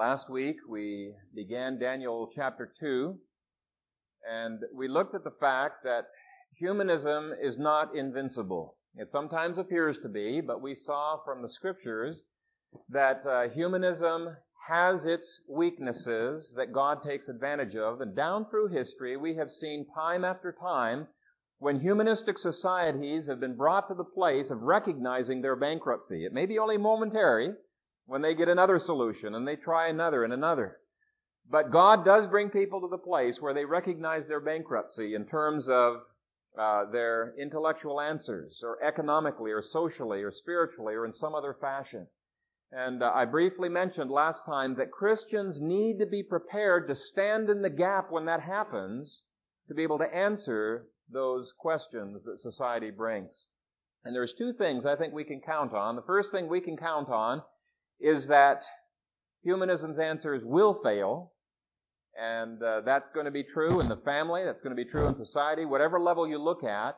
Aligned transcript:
Last 0.00 0.30
week 0.30 0.56
we 0.66 1.14
began 1.34 1.78
Daniel 1.78 2.30
chapter 2.34 2.72
2, 2.80 3.18
and 4.26 4.58
we 4.74 4.88
looked 4.88 5.14
at 5.14 5.24
the 5.24 5.36
fact 5.38 5.84
that 5.84 6.06
humanism 6.56 7.34
is 7.38 7.58
not 7.58 7.94
invincible. 7.94 8.78
It 8.94 9.10
sometimes 9.12 9.58
appears 9.58 9.98
to 9.98 10.08
be, 10.08 10.40
but 10.40 10.62
we 10.62 10.74
saw 10.74 11.18
from 11.22 11.42
the 11.42 11.50
scriptures 11.50 12.22
that 12.88 13.26
uh, 13.26 13.50
humanism 13.50 14.34
has 14.68 15.04
its 15.04 15.42
weaknesses 15.46 16.54
that 16.56 16.72
God 16.72 17.02
takes 17.02 17.28
advantage 17.28 17.76
of, 17.76 18.00
and 18.00 18.16
down 18.16 18.46
through 18.48 18.68
history 18.68 19.18
we 19.18 19.34
have 19.34 19.50
seen 19.50 19.84
time 19.94 20.24
after 20.24 20.50
time 20.50 21.08
when 21.58 21.78
humanistic 21.78 22.38
societies 22.38 23.26
have 23.26 23.38
been 23.38 23.54
brought 23.54 23.86
to 23.88 23.94
the 23.94 24.04
place 24.04 24.50
of 24.50 24.62
recognizing 24.62 25.42
their 25.42 25.56
bankruptcy. 25.56 26.24
It 26.24 26.32
may 26.32 26.46
be 26.46 26.58
only 26.58 26.78
momentary, 26.78 27.52
when 28.10 28.22
they 28.22 28.34
get 28.34 28.48
another 28.48 28.80
solution 28.80 29.36
and 29.36 29.46
they 29.46 29.54
try 29.54 29.86
another 29.86 30.24
and 30.24 30.32
another. 30.32 30.78
But 31.48 31.70
God 31.70 32.04
does 32.04 32.26
bring 32.26 32.50
people 32.50 32.80
to 32.80 32.88
the 32.88 32.98
place 32.98 33.36
where 33.38 33.54
they 33.54 33.64
recognize 33.64 34.26
their 34.26 34.40
bankruptcy 34.40 35.14
in 35.14 35.26
terms 35.26 35.68
of 35.68 35.98
uh, 36.58 36.90
their 36.90 37.32
intellectual 37.38 38.00
answers, 38.00 38.62
or 38.64 38.82
economically, 38.82 39.52
or 39.52 39.62
socially, 39.62 40.24
or 40.24 40.32
spiritually, 40.32 40.94
or 40.94 41.06
in 41.06 41.12
some 41.12 41.36
other 41.36 41.54
fashion. 41.60 42.08
And 42.72 43.00
uh, 43.00 43.12
I 43.14 43.26
briefly 43.26 43.68
mentioned 43.68 44.10
last 44.10 44.44
time 44.44 44.74
that 44.74 44.90
Christians 44.90 45.60
need 45.60 46.00
to 46.00 46.06
be 46.06 46.24
prepared 46.24 46.88
to 46.88 46.96
stand 46.96 47.48
in 47.48 47.62
the 47.62 47.70
gap 47.70 48.10
when 48.10 48.24
that 48.24 48.40
happens 48.40 49.22
to 49.68 49.74
be 49.74 49.84
able 49.84 49.98
to 49.98 50.12
answer 50.12 50.88
those 51.08 51.54
questions 51.56 52.24
that 52.24 52.40
society 52.40 52.90
brings. 52.90 53.46
And 54.04 54.16
there's 54.16 54.34
two 54.36 54.52
things 54.52 54.84
I 54.84 54.96
think 54.96 55.14
we 55.14 55.22
can 55.22 55.40
count 55.40 55.72
on. 55.72 55.94
The 55.94 56.02
first 56.02 56.32
thing 56.32 56.48
we 56.48 56.60
can 56.60 56.76
count 56.76 57.08
on 57.08 57.42
is 58.00 58.26
that 58.28 58.62
humanism's 59.42 59.98
answers 59.98 60.42
will 60.44 60.80
fail, 60.82 61.32
and 62.20 62.62
uh, 62.62 62.80
that's 62.84 63.10
going 63.10 63.26
to 63.26 63.32
be 63.32 63.44
true 63.44 63.80
in 63.80 63.88
the 63.88 63.96
family, 64.04 64.42
that's 64.44 64.60
going 64.60 64.76
to 64.76 64.84
be 64.84 64.90
true 64.90 65.06
in 65.06 65.16
society, 65.16 65.64
whatever 65.64 66.00
level 66.00 66.26
you 66.26 66.38
look 66.38 66.64
at. 66.64 66.96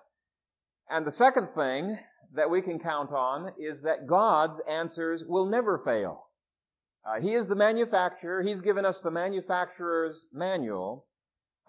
And 0.90 1.06
the 1.06 1.12
second 1.12 1.48
thing 1.54 1.98
that 2.34 2.50
we 2.50 2.62
can 2.62 2.78
count 2.78 3.12
on 3.12 3.52
is 3.58 3.82
that 3.82 4.06
God's 4.06 4.60
answers 4.68 5.22
will 5.26 5.46
never 5.46 5.80
fail. 5.84 6.26
Uh, 7.04 7.20
he 7.20 7.34
is 7.34 7.46
the 7.46 7.54
manufacturer. 7.54 8.42
He's 8.42 8.60
given 8.60 8.84
us 8.84 9.00
the 9.00 9.10
manufacturer's 9.10 10.26
manual. 10.32 11.06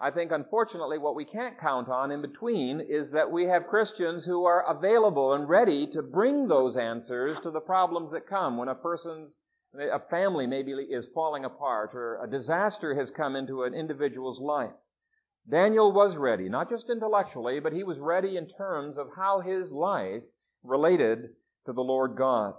I 0.00 0.10
think, 0.10 0.32
unfortunately, 0.32 0.98
what 0.98 1.14
we 1.14 1.24
can't 1.24 1.58
count 1.58 1.88
on 1.88 2.10
in 2.10 2.20
between 2.20 2.80
is 2.80 3.12
that 3.12 3.30
we 3.30 3.44
have 3.44 3.68
Christians 3.68 4.24
who 4.24 4.44
are 4.44 4.68
available 4.68 5.32
and 5.32 5.48
ready 5.48 5.86
to 5.92 6.02
bring 6.02 6.48
those 6.48 6.76
answers 6.76 7.38
to 7.40 7.50
the 7.50 7.60
problems 7.60 8.10
that 8.10 8.26
come 8.26 8.56
when 8.58 8.68
a 8.68 8.74
person's, 8.74 9.36
a 9.78 10.00
family 10.10 10.48
maybe 10.48 10.72
is 10.72 11.08
falling 11.14 11.44
apart 11.44 11.94
or 11.94 12.22
a 12.22 12.28
disaster 12.28 12.94
has 12.96 13.12
come 13.12 13.36
into 13.36 13.62
an 13.62 13.72
individual's 13.72 14.40
life. 14.40 14.74
Daniel 15.48 15.92
was 15.92 16.16
ready, 16.16 16.48
not 16.48 16.70
just 16.70 16.90
intellectually, 16.90 17.60
but 17.60 17.72
he 17.72 17.84
was 17.84 17.98
ready 17.98 18.36
in 18.36 18.48
terms 18.48 18.98
of 18.98 19.14
how 19.14 19.40
his 19.40 19.70
life 19.70 20.24
related 20.64 21.36
to 21.66 21.72
the 21.72 21.84
Lord 21.84 22.16
God. 22.16 22.54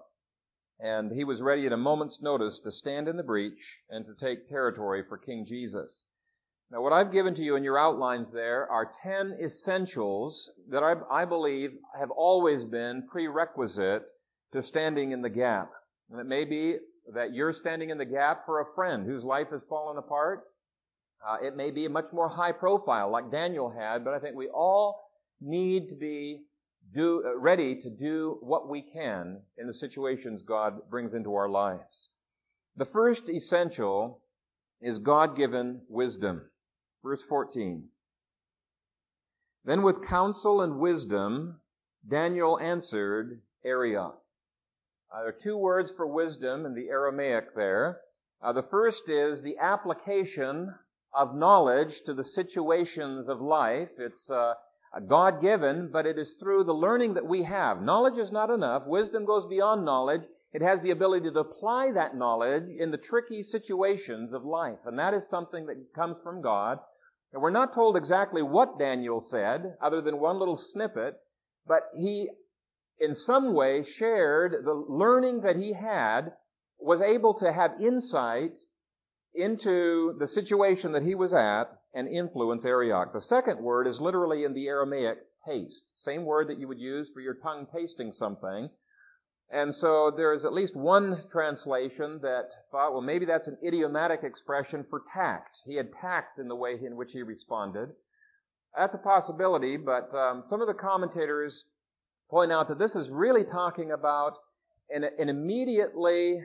And 0.79 1.11
he 1.11 1.23
was 1.23 1.41
ready 1.41 1.65
at 1.65 1.73
a 1.73 1.77
moment's 1.77 2.21
notice 2.21 2.59
to 2.59 2.71
stand 2.71 3.07
in 3.07 3.17
the 3.17 3.23
breach 3.23 3.81
and 3.89 4.05
to 4.05 4.15
take 4.15 4.47
territory 4.47 5.03
for 5.03 5.17
King 5.17 5.45
Jesus. 5.45 6.07
Now, 6.71 6.81
what 6.81 6.93
I've 6.93 7.11
given 7.11 7.35
to 7.35 7.43
you 7.43 7.55
in 7.55 7.63
your 7.63 7.77
outlines 7.77 8.31
there 8.33 8.69
are 8.71 8.91
10 9.03 9.37
essentials 9.43 10.49
that 10.69 10.81
I, 10.81 10.95
I, 11.11 11.25
believe 11.25 11.71
have 11.97 12.09
always 12.09 12.65
been 12.65 13.07
prerequisite 13.07 14.03
to 14.51 14.61
standing 14.63 15.11
in 15.11 15.21
the 15.21 15.29
gap. 15.29 15.69
And 16.09 16.19
it 16.19 16.25
may 16.25 16.43
be 16.43 16.77
that 17.13 17.33
you're 17.33 17.53
standing 17.53 17.91
in 17.91 17.99
the 17.99 18.05
gap 18.05 18.45
for 18.47 18.61
a 18.61 18.73
friend 18.73 19.05
whose 19.05 19.23
life 19.23 19.49
has 19.51 19.61
fallen 19.69 19.97
apart. 19.97 20.41
Uh, 21.25 21.37
it 21.45 21.55
may 21.55 21.69
be 21.69 21.85
a 21.85 21.89
much 21.89 22.11
more 22.11 22.29
high 22.29 22.51
profile, 22.51 23.11
like 23.11 23.31
Daniel 23.31 23.69
had, 23.69 24.03
but 24.03 24.15
I 24.15 24.19
think 24.19 24.35
we 24.35 24.49
all 24.49 24.99
need 25.39 25.89
to 25.89 25.95
be 25.95 26.45
do, 26.93 27.23
uh, 27.25 27.37
ready 27.37 27.79
to 27.81 27.89
do 27.91 28.37
what 28.41 28.67
we 28.67 28.81
can 28.81 29.41
in 29.57 29.67
the 29.67 29.73
situations 29.73 30.41
God 30.41 30.89
brings 30.89 31.13
into 31.13 31.35
our 31.35 31.49
lives. 31.49 32.09
The 32.75 32.85
first 32.85 33.29
essential 33.29 34.21
is 34.81 34.99
God-given 34.99 35.81
wisdom. 35.89 36.41
Verse 37.05 37.21
14. 37.29 37.87
Then 39.63 39.83
with 39.83 40.07
counsel 40.07 40.61
and 40.61 40.79
wisdom, 40.79 41.61
Daniel 42.09 42.57
answered 42.57 43.43
Arioch. 43.63 44.19
Uh, 45.13 45.19
there 45.19 45.27
are 45.27 45.31
two 45.31 45.55
words 45.55 45.91
for 45.95 46.07
wisdom 46.07 46.65
in 46.65 46.73
the 46.73 46.89
Aramaic 46.89 47.53
there. 47.55 48.01
Uh, 48.41 48.53
the 48.53 48.63
first 48.63 49.07
is 49.07 49.43
the 49.43 49.59
application 49.59 50.73
of 51.13 51.35
knowledge 51.35 52.01
to 52.07 52.15
the 52.15 52.23
situations 52.23 53.29
of 53.29 53.39
life. 53.39 53.91
It's 53.99 54.31
uh, 54.31 54.55
God 55.07 55.43
given, 55.43 55.89
but 55.91 56.07
it 56.07 56.17
is 56.17 56.33
through 56.39 56.63
the 56.63 56.73
learning 56.73 57.13
that 57.13 57.27
we 57.27 57.43
have. 57.43 57.83
Knowledge 57.83 58.17
is 58.17 58.31
not 58.31 58.49
enough. 58.49 58.87
Wisdom 58.87 59.25
goes 59.25 59.47
beyond 59.47 59.85
knowledge. 59.85 60.23
It 60.53 60.63
has 60.63 60.81
the 60.81 60.89
ability 60.89 61.29
to 61.29 61.39
apply 61.39 61.91
that 61.91 62.15
knowledge 62.15 62.67
in 62.67 62.89
the 62.89 62.97
tricky 62.97 63.43
situations 63.43 64.33
of 64.33 64.43
life. 64.43 64.79
And 64.85 64.97
that 64.97 65.13
is 65.13 65.27
something 65.27 65.67
that 65.67 65.93
comes 65.93 66.17
from 66.23 66.41
God. 66.41 66.79
And 67.35 67.41
we're 67.41 67.49
not 67.49 67.73
told 67.73 67.97
exactly 67.97 68.41
what 68.41 68.79
Daniel 68.79 69.19
said, 69.19 69.75
other 69.81 69.99
than 69.99 70.21
one 70.21 70.39
little 70.39 70.55
snippet, 70.55 71.19
but 71.67 71.81
he, 71.93 72.29
in 72.97 73.13
some 73.13 73.53
way, 73.53 73.83
shared 73.83 74.63
the 74.63 74.73
learning 74.73 75.41
that 75.41 75.57
he 75.57 75.73
had, 75.73 76.31
was 76.79 77.01
able 77.01 77.33
to 77.39 77.51
have 77.51 77.81
insight 77.81 78.53
into 79.33 80.15
the 80.17 80.27
situation 80.27 80.93
that 80.93 81.03
he 81.03 81.13
was 81.13 81.33
at 81.33 81.65
and 81.93 82.07
influence 82.07 82.63
Arioch. 82.65 83.11
The 83.11 83.19
second 83.19 83.61
word 83.61 83.85
is 83.85 83.99
literally 83.99 84.45
in 84.45 84.53
the 84.53 84.67
Aramaic 84.67 85.17
taste. 85.45 85.81
Same 85.97 86.23
word 86.23 86.47
that 86.47 86.57
you 86.57 86.69
would 86.69 86.79
use 86.79 87.09
for 87.13 87.19
your 87.19 87.33
tongue 87.33 87.67
tasting 87.75 88.13
something. 88.13 88.69
And 89.51 89.73
so 89.73 90.11
there's 90.15 90.43
at 90.45 90.53
least 90.53 90.75
one 90.75 91.23
translation 91.31 92.19
that 92.21 92.49
thought, 92.71 92.93
well, 92.93 93.01
maybe 93.01 93.25
that's 93.25 93.47
an 93.47 93.57
idiomatic 93.65 94.23
expression 94.23 94.85
for 94.89 95.03
tact. 95.13 95.59
He 95.65 95.75
had 95.75 95.93
tact 95.93 96.39
in 96.39 96.47
the 96.47 96.55
way 96.55 96.79
in 96.83 96.95
which 96.95 97.11
he 97.11 97.21
responded. 97.21 97.89
That's 98.75 98.95
a 98.95 98.99
possibility, 98.99 99.77
but 99.77 100.13
um, 100.13 100.43
some 100.49 100.61
of 100.61 100.67
the 100.67 100.73
commentators 100.73 101.65
point 102.29 102.51
out 102.51 102.67
that 102.69 102.79
this 102.79 102.95
is 102.95 103.09
really 103.09 103.43
talking 103.43 103.91
about 103.91 104.33
an, 104.89 105.05
an 105.17 105.29
immediately 105.29 106.41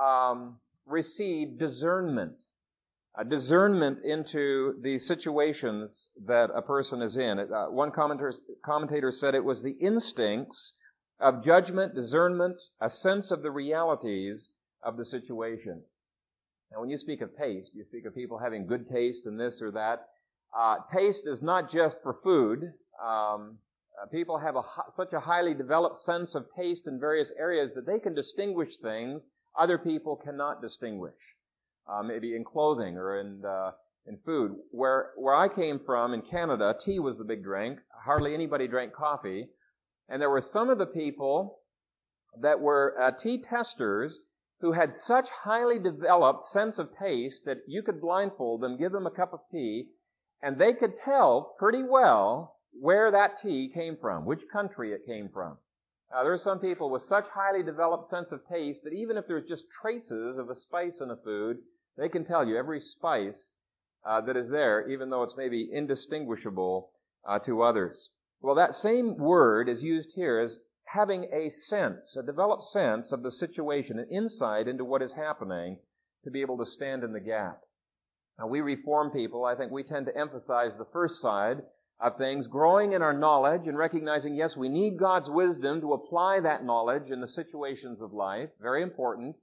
um, 0.00 0.58
received 0.86 1.58
discernment, 1.58 2.32
a 3.16 3.24
discernment 3.24 3.98
into 4.04 4.74
the 4.82 4.98
situations 4.98 6.08
that 6.26 6.50
a 6.54 6.62
person 6.62 7.02
is 7.02 7.16
in. 7.16 7.38
Uh, 7.38 7.66
one 7.66 7.90
commentator, 7.90 8.32
commentator 8.64 9.12
said 9.12 9.34
it 9.34 9.44
was 9.44 9.62
the 9.62 9.76
instincts 9.80 10.72
of 11.20 11.44
judgment, 11.44 11.94
discernment, 11.94 12.56
a 12.80 12.88
sense 12.90 13.30
of 13.30 13.42
the 13.42 13.50
realities 13.50 14.50
of 14.82 14.96
the 14.96 15.04
situation. 15.04 15.82
Now, 16.70 16.80
when 16.80 16.90
you 16.90 16.98
speak 16.98 17.20
of 17.20 17.36
taste, 17.36 17.72
you 17.74 17.84
speak 17.84 18.04
of 18.06 18.14
people 18.14 18.38
having 18.38 18.66
good 18.66 18.88
taste 18.88 19.26
in 19.26 19.36
this 19.36 19.60
or 19.62 19.70
that. 19.72 20.08
Uh, 20.56 20.76
taste 20.94 21.26
is 21.26 21.42
not 21.42 21.70
just 21.70 21.98
for 22.02 22.14
food. 22.22 22.72
Um, 23.02 23.58
uh, 24.00 24.06
people 24.10 24.38
have 24.38 24.56
a, 24.56 24.62
such 24.92 25.12
a 25.12 25.20
highly 25.20 25.54
developed 25.54 25.98
sense 25.98 26.34
of 26.34 26.46
taste 26.56 26.86
in 26.86 27.00
various 27.00 27.32
areas 27.38 27.72
that 27.74 27.86
they 27.86 27.98
can 27.98 28.14
distinguish 28.14 28.76
things 28.76 29.24
other 29.58 29.76
people 29.76 30.16
cannot 30.16 30.62
distinguish. 30.62 31.14
Uh, 31.88 32.02
maybe 32.02 32.36
in 32.36 32.44
clothing 32.44 32.96
or 32.96 33.18
in 33.18 33.42
uh, 33.44 33.72
in 34.06 34.18
food. 34.24 34.54
Where 34.70 35.10
where 35.16 35.34
I 35.34 35.48
came 35.48 35.80
from 35.84 36.12
in 36.14 36.22
Canada, 36.22 36.74
tea 36.84 36.98
was 36.98 37.16
the 37.16 37.24
big 37.24 37.42
drink. 37.42 37.78
Hardly 38.04 38.34
anybody 38.34 38.68
drank 38.68 38.92
coffee. 38.92 39.48
And 40.08 40.20
there 40.20 40.30
were 40.30 40.40
some 40.40 40.70
of 40.70 40.78
the 40.78 40.86
people 40.86 41.60
that 42.40 42.60
were 42.60 42.96
uh, 43.00 43.10
tea 43.10 43.42
testers 43.42 44.20
who 44.60 44.72
had 44.72 44.92
such 44.92 45.28
highly 45.28 45.78
developed 45.78 46.44
sense 46.44 46.78
of 46.78 46.96
taste 46.96 47.44
that 47.44 47.58
you 47.66 47.82
could 47.82 48.00
blindfold 48.00 48.60
them, 48.60 48.76
give 48.76 48.92
them 48.92 49.06
a 49.06 49.10
cup 49.10 49.32
of 49.32 49.40
tea, 49.50 49.88
and 50.42 50.58
they 50.58 50.72
could 50.72 50.98
tell 50.98 51.54
pretty 51.58 51.82
well 51.82 52.56
where 52.72 53.10
that 53.10 53.38
tea 53.38 53.68
came 53.72 53.96
from, 53.96 54.24
which 54.24 54.48
country 54.52 54.92
it 54.92 55.06
came 55.06 55.28
from. 55.28 55.58
Uh, 56.12 56.22
there 56.22 56.32
are 56.32 56.38
some 56.38 56.58
people 56.58 56.90
with 56.90 57.02
such 57.02 57.26
highly 57.28 57.62
developed 57.62 58.06
sense 58.06 58.32
of 58.32 58.46
taste 58.48 58.82
that 58.82 58.92
even 58.92 59.16
if 59.16 59.26
there's 59.26 59.46
just 59.46 59.66
traces 59.82 60.38
of 60.38 60.48
a 60.48 60.56
spice 60.56 61.00
in 61.00 61.10
a 61.10 61.16
food, 61.16 61.58
they 61.96 62.08
can 62.08 62.24
tell 62.24 62.46
you 62.46 62.56
every 62.56 62.80
spice 62.80 63.54
uh, 64.06 64.20
that 64.22 64.36
is 64.36 64.48
there, 64.48 64.88
even 64.88 65.10
though 65.10 65.22
it's 65.22 65.36
maybe 65.36 65.68
indistinguishable 65.70 66.90
uh, 67.26 67.38
to 67.40 67.62
others. 67.62 68.10
Well, 68.40 68.54
that 68.54 68.74
same 68.74 69.16
word 69.16 69.68
is 69.68 69.82
used 69.82 70.12
here 70.14 70.38
as 70.38 70.58
having 70.84 71.24
a 71.32 71.50
sense, 71.50 72.16
a 72.16 72.22
developed 72.22 72.64
sense 72.64 73.12
of 73.12 73.22
the 73.22 73.30
situation, 73.30 73.98
an 73.98 74.08
insight 74.10 74.68
into 74.68 74.84
what 74.84 75.02
is 75.02 75.12
happening 75.12 75.78
to 76.24 76.30
be 76.30 76.40
able 76.40 76.58
to 76.58 76.66
stand 76.66 77.04
in 77.04 77.12
the 77.12 77.20
gap. 77.20 77.60
Now, 78.38 78.46
we 78.46 78.60
reform 78.60 79.10
people, 79.10 79.44
I 79.44 79.56
think 79.56 79.72
we 79.72 79.82
tend 79.82 80.06
to 80.06 80.16
emphasize 80.16 80.76
the 80.76 80.86
first 80.92 81.20
side 81.20 81.62
of 82.00 82.16
things, 82.16 82.46
growing 82.46 82.92
in 82.92 83.02
our 83.02 83.12
knowledge 83.12 83.66
and 83.66 83.76
recognizing, 83.76 84.36
yes, 84.36 84.56
we 84.56 84.68
need 84.68 84.98
God's 84.98 85.28
wisdom 85.28 85.80
to 85.80 85.94
apply 85.94 86.40
that 86.40 86.64
knowledge 86.64 87.10
in 87.10 87.20
the 87.20 87.26
situations 87.26 88.00
of 88.00 88.12
life. 88.12 88.50
Very 88.60 88.82
important. 88.82 89.34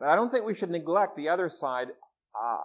But 0.00 0.08
I 0.08 0.16
don't 0.16 0.30
think 0.30 0.44
we 0.44 0.56
should 0.56 0.70
neglect 0.70 1.16
the 1.16 1.28
other 1.28 1.48
side 1.48 1.88
uh, 2.34 2.58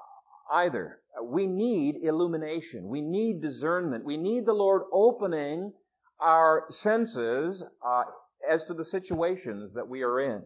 either. 0.51 0.99
We 1.23 1.47
need 1.47 2.03
illumination. 2.03 2.87
We 2.87 3.01
need 3.01 3.41
discernment. 3.41 4.05
We 4.05 4.17
need 4.17 4.45
the 4.45 4.53
Lord 4.53 4.83
opening 4.93 5.73
our 6.19 6.65
senses 6.69 7.63
uh, 7.85 8.03
as 8.49 8.63
to 8.65 8.73
the 8.73 8.85
situations 8.85 9.73
that 9.73 9.87
we 9.87 10.03
are 10.03 10.19
in 10.19 10.43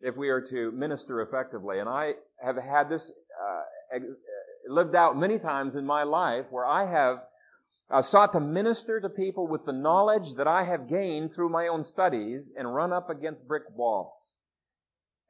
if 0.00 0.16
we 0.16 0.30
are 0.30 0.40
to 0.40 0.72
minister 0.72 1.20
effectively. 1.22 1.78
And 1.78 1.88
I 1.88 2.12
have 2.42 2.56
had 2.56 2.88
this 2.88 3.10
uh, 3.10 3.98
lived 4.68 4.94
out 4.94 5.16
many 5.16 5.38
times 5.38 5.74
in 5.76 5.86
my 5.86 6.02
life 6.02 6.46
where 6.50 6.66
I 6.66 6.90
have 6.90 7.22
uh, 7.90 8.02
sought 8.02 8.32
to 8.32 8.40
minister 8.40 9.00
to 9.00 9.08
people 9.08 9.46
with 9.46 9.64
the 9.64 9.72
knowledge 9.72 10.34
that 10.36 10.48
I 10.48 10.64
have 10.64 10.88
gained 10.88 11.34
through 11.34 11.50
my 11.50 11.68
own 11.68 11.84
studies 11.84 12.50
and 12.56 12.74
run 12.74 12.92
up 12.92 13.10
against 13.10 13.46
brick 13.46 13.64
walls. 13.76 14.38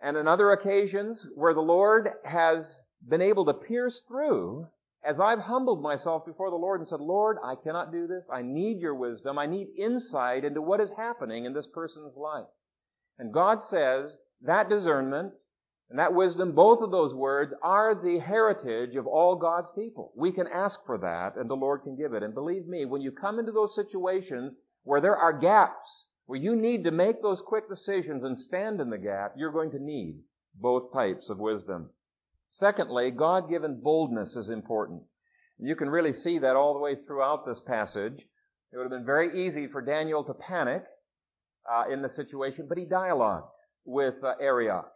And 0.00 0.16
in 0.16 0.26
other 0.26 0.52
occasions 0.52 1.26
where 1.34 1.54
the 1.54 1.60
Lord 1.60 2.08
has 2.24 2.80
been 3.08 3.22
able 3.22 3.44
to 3.46 3.54
pierce 3.54 4.00
through 4.06 4.66
as 5.04 5.18
I've 5.18 5.40
humbled 5.40 5.82
myself 5.82 6.24
before 6.24 6.50
the 6.50 6.56
Lord 6.56 6.80
and 6.80 6.88
said, 6.88 7.00
Lord, 7.00 7.36
I 7.42 7.56
cannot 7.56 7.90
do 7.90 8.06
this. 8.06 8.26
I 8.32 8.42
need 8.42 8.78
your 8.78 8.94
wisdom. 8.94 9.38
I 9.38 9.46
need 9.46 9.68
insight 9.76 10.44
into 10.44 10.62
what 10.62 10.80
is 10.80 10.92
happening 10.92 11.44
in 11.44 11.52
this 11.52 11.66
person's 11.66 12.16
life. 12.16 12.46
And 13.18 13.32
God 13.32 13.60
says 13.60 14.16
that 14.42 14.68
discernment 14.68 15.34
and 15.90 15.98
that 15.98 16.14
wisdom, 16.14 16.52
both 16.52 16.80
of 16.80 16.90
those 16.90 17.12
words 17.12 17.52
are 17.62 17.94
the 17.94 18.18
heritage 18.20 18.94
of 18.94 19.06
all 19.06 19.36
God's 19.36 19.70
people. 19.74 20.12
We 20.16 20.32
can 20.32 20.46
ask 20.46 20.80
for 20.86 20.98
that 20.98 21.36
and 21.36 21.50
the 21.50 21.54
Lord 21.54 21.82
can 21.82 21.96
give 21.96 22.14
it. 22.14 22.22
And 22.22 22.32
believe 22.32 22.66
me, 22.66 22.84
when 22.84 23.02
you 23.02 23.10
come 23.10 23.38
into 23.38 23.52
those 23.52 23.74
situations 23.74 24.54
where 24.84 25.00
there 25.00 25.16
are 25.16 25.38
gaps, 25.38 26.06
where 26.26 26.38
you 26.38 26.54
need 26.54 26.84
to 26.84 26.92
make 26.92 27.20
those 27.20 27.42
quick 27.42 27.68
decisions 27.68 28.22
and 28.22 28.40
stand 28.40 28.80
in 28.80 28.88
the 28.88 28.98
gap, 28.98 29.34
you're 29.36 29.52
going 29.52 29.72
to 29.72 29.82
need 29.82 30.20
both 30.54 30.92
types 30.92 31.28
of 31.28 31.38
wisdom. 31.38 31.90
Secondly, 32.54 33.10
God 33.10 33.48
given 33.48 33.80
boldness 33.80 34.36
is 34.36 34.50
important. 34.50 35.02
You 35.58 35.74
can 35.74 35.88
really 35.88 36.12
see 36.12 36.38
that 36.38 36.54
all 36.54 36.74
the 36.74 36.80
way 36.80 36.94
throughout 36.94 37.46
this 37.46 37.62
passage. 37.62 38.28
It 38.70 38.76
would 38.76 38.82
have 38.82 38.90
been 38.90 39.06
very 39.06 39.46
easy 39.46 39.66
for 39.66 39.80
Daniel 39.80 40.22
to 40.24 40.34
panic 40.34 40.84
uh, 41.72 41.84
in 41.90 42.02
the 42.02 42.10
situation, 42.10 42.66
but 42.68 42.76
he 42.76 42.84
dialogued 42.84 43.48
with 43.86 44.22
uh, 44.22 44.34
Arioch. 44.38 44.92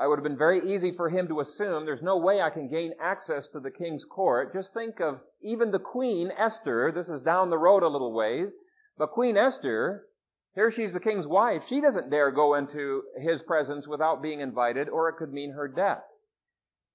It 0.00 0.08
would 0.08 0.18
have 0.18 0.24
been 0.24 0.38
very 0.38 0.72
easy 0.74 0.92
for 0.92 1.10
him 1.10 1.28
to 1.28 1.40
assume 1.40 1.84
there's 1.84 2.02
no 2.02 2.16
way 2.16 2.40
I 2.40 2.48
can 2.48 2.70
gain 2.70 2.94
access 2.98 3.48
to 3.48 3.60
the 3.60 3.70
king's 3.70 4.04
court. 4.04 4.54
Just 4.54 4.72
think 4.72 4.98
of 4.98 5.20
even 5.42 5.72
the 5.72 5.78
queen, 5.78 6.32
Esther. 6.38 6.90
This 6.90 7.10
is 7.10 7.20
down 7.20 7.50
the 7.50 7.58
road 7.58 7.82
a 7.82 7.88
little 7.88 8.14
ways. 8.14 8.54
But 8.96 9.10
Queen 9.10 9.36
Esther, 9.36 10.06
here 10.54 10.70
she's 10.70 10.94
the 10.94 11.00
king's 11.00 11.26
wife. 11.26 11.64
She 11.68 11.82
doesn't 11.82 12.08
dare 12.08 12.30
go 12.30 12.54
into 12.54 13.02
his 13.18 13.42
presence 13.42 13.86
without 13.86 14.22
being 14.22 14.40
invited, 14.40 14.88
or 14.88 15.10
it 15.10 15.16
could 15.18 15.34
mean 15.34 15.52
her 15.52 15.68
death. 15.68 16.02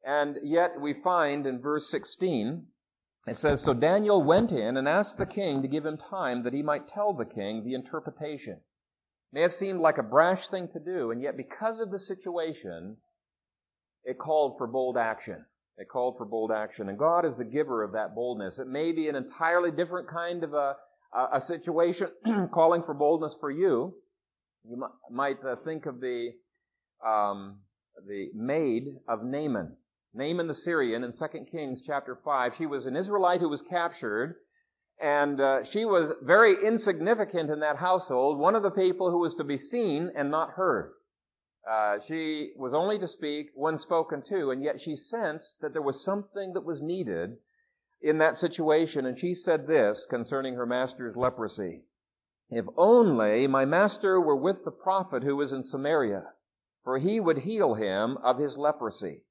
And 0.06 0.38
yet 0.44 0.80
we 0.80 0.94
find 0.94 1.46
in 1.46 1.62
verse 1.62 1.90
16, 1.90 2.66
it 3.28 3.38
says, 3.38 3.62
So 3.62 3.74
Daniel 3.74 4.24
went 4.24 4.52
in 4.52 4.78
and 4.78 4.88
asked 4.88 5.18
the 5.18 5.26
king 5.26 5.62
to 5.62 5.68
give 5.68 5.86
him 5.86 5.98
time 5.98 6.44
that 6.44 6.54
he 6.54 6.64
might 6.64 6.88
tell 6.88 7.14
the 7.14 7.26
king 7.26 7.64
the 7.64 7.74
interpretation. 7.74 8.54
It 8.54 9.34
may 9.34 9.42
have 9.42 9.54
seemed 9.54 9.80
like 9.80 9.98
a 9.98 10.04
brash 10.04 10.48
thing 10.48 10.70
to 10.70 10.80
do, 10.80 11.12
and 11.12 11.22
yet 11.22 11.38
because 11.38 11.80
of 11.80 11.92
the 11.92 12.00
situation, 12.00 12.98
it 14.04 14.18
called 14.18 14.58
for 14.58 14.68
bold 14.68 14.98
action. 14.98 15.46
It 15.78 15.88
called 15.88 16.18
for 16.18 16.26
bold 16.26 16.52
action. 16.52 16.90
And 16.90 16.98
God 16.98 17.26
is 17.26 17.36
the 17.36 17.46
giver 17.46 17.84
of 17.84 17.94
that 17.94 18.16
boldness. 18.16 18.60
It 18.60 18.68
may 18.68 18.92
be 18.92 19.08
an 19.08 19.16
entirely 19.16 19.72
different 19.72 20.10
kind 20.10 20.44
of 20.44 20.54
a, 20.54 20.76
a 21.34 21.40
situation 21.40 22.10
calling 22.54 22.84
for 22.84 22.94
boldness 22.94 23.36
for 23.40 23.52
you. 23.52 23.94
You 24.68 24.84
might 25.10 25.44
uh, 25.46 25.56
think 25.64 25.86
of 25.86 26.02
the, 26.02 26.32
um, 27.06 27.60
the 28.08 28.30
maid 28.34 28.98
of 29.08 29.24
Naaman. 29.24 29.78
Naaman 30.14 30.48
the 30.48 30.56
Syrian 30.56 31.04
in 31.04 31.12
2 31.12 31.46
Kings 31.52 31.84
chapter 31.86 32.16
5. 32.16 32.56
She 32.56 32.66
was 32.66 32.88
an 32.88 32.96
Israelite 32.96 33.42
who 33.42 33.50
was 33.50 33.62
captured, 33.62 34.38
and 35.00 35.40
uh, 35.40 35.64
she 35.64 35.86
was 35.86 36.14
very 36.24 36.66
insignificant 36.66 37.52
in 37.52 37.60
that 37.60 37.78
household, 37.78 38.40
one 38.40 38.56
of 38.56 38.64
the 38.64 38.72
people 38.72 39.12
who 39.12 39.20
was 39.20 39.36
to 39.36 39.44
be 39.44 39.58
seen 39.58 40.12
and 40.16 40.32
not 40.32 40.52
heard. 40.52 40.94
Uh, 41.70 42.00
she 42.08 42.54
was 42.56 42.74
only 42.74 42.98
to 42.98 43.08
speak 43.08 43.52
when 43.54 43.78
spoken 43.78 44.24
to, 44.24 44.50
and 44.50 44.64
yet 44.64 44.82
she 44.82 44.96
sensed 44.96 45.62
that 45.62 45.74
there 45.74 45.82
was 45.82 46.04
something 46.04 46.54
that 46.54 46.66
was 46.66 46.82
needed 46.82 47.38
in 48.02 48.18
that 48.18 48.36
situation, 48.36 49.06
and 49.06 49.20
she 49.20 49.36
said 49.36 49.68
this 49.68 50.08
concerning 50.08 50.56
her 50.56 50.66
master's 50.66 51.16
leprosy. 51.16 51.84
If 52.50 52.66
only 52.78 53.46
my 53.46 53.66
master 53.66 54.20
were 54.20 54.36
with 54.36 54.66
the 54.66 54.72
prophet 54.72 55.22
who 55.22 55.36
was 55.36 55.54
in 55.54 55.62
Samaria, 55.62 56.34
for 56.84 56.98
he 56.98 57.20
would 57.20 57.40
heal 57.40 57.76
him 57.76 58.18
of 58.24 58.40
his 58.40 58.58
leprosy. 58.58 59.24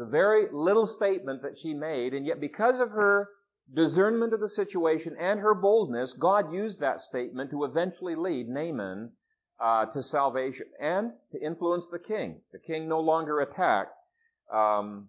A 0.00 0.04
very 0.04 0.46
little 0.52 0.86
statement 0.86 1.42
that 1.42 1.58
she 1.58 1.72
made, 1.72 2.14
and 2.14 2.26
yet 2.26 2.40
because 2.40 2.80
of 2.80 2.90
her 2.90 3.28
discernment 3.72 4.32
of 4.32 4.40
the 4.40 4.48
situation 4.48 5.16
and 5.18 5.40
her 5.40 5.54
boldness, 5.54 6.12
God 6.12 6.52
used 6.52 6.80
that 6.80 7.00
statement 7.00 7.50
to 7.50 7.64
eventually 7.64 8.14
lead 8.14 8.48
Naaman 8.48 9.12
uh, 9.60 9.86
to 9.86 10.02
salvation 10.02 10.66
and 10.80 11.12
to 11.32 11.40
influence 11.40 11.88
the 11.88 11.98
king. 11.98 12.40
The 12.52 12.58
king 12.58 12.88
no 12.88 13.00
longer 13.00 13.40
attacked 13.40 13.94
um, 14.52 15.08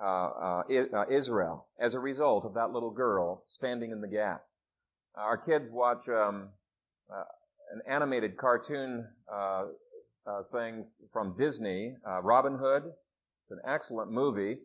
uh, 0.00 0.04
uh, 0.04 0.62
uh 0.94 1.04
Israel 1.10 1.66
as 1.80 1.94
a 1.94 2.00
result 2.00 2.44
of 2.44 2.54
that 2.54 2.70
little 2.70 2.90
girl 2.90 3.44
standing 3.48 3.90
in 3.90 4.00
the 4.00 4.08
gap. 4.08 4.42
Our 5.14 5.38
kids 5.38 5.70
watch 5.70 6.08
um, 6.08 6.50
uh, 7.10 7.24
an 7.72 7.80
animated 7.88 8.36
cartoon 8.36 9.06
uh, 9.32 9.64
thing 10.52 10.86
from 11.12 11.36
Disney, 11.38 11.94
Robin 12.22 12.58
Hood. 12.58 12.84
It's 13.48 13.52
an 13.52 13.70
excellent 13.72 14.10
movie. 14.10 14.58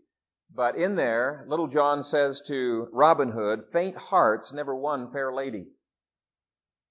But 0.54 0.76
in 0.76 0.96
there, 0.96 1.46
Little 1.48 1.68
John 1.68 2.04
says 2.04 2.42
to 2.48 2.88
Robin 2.92 3.32
Hood, 3.32 3.62
faint 3.72 3.96
hearts 3.96 4.52
never 4.52 4.76
won 4.76 5.12
fair 5.14 5.32
ladies. 5.32 5.78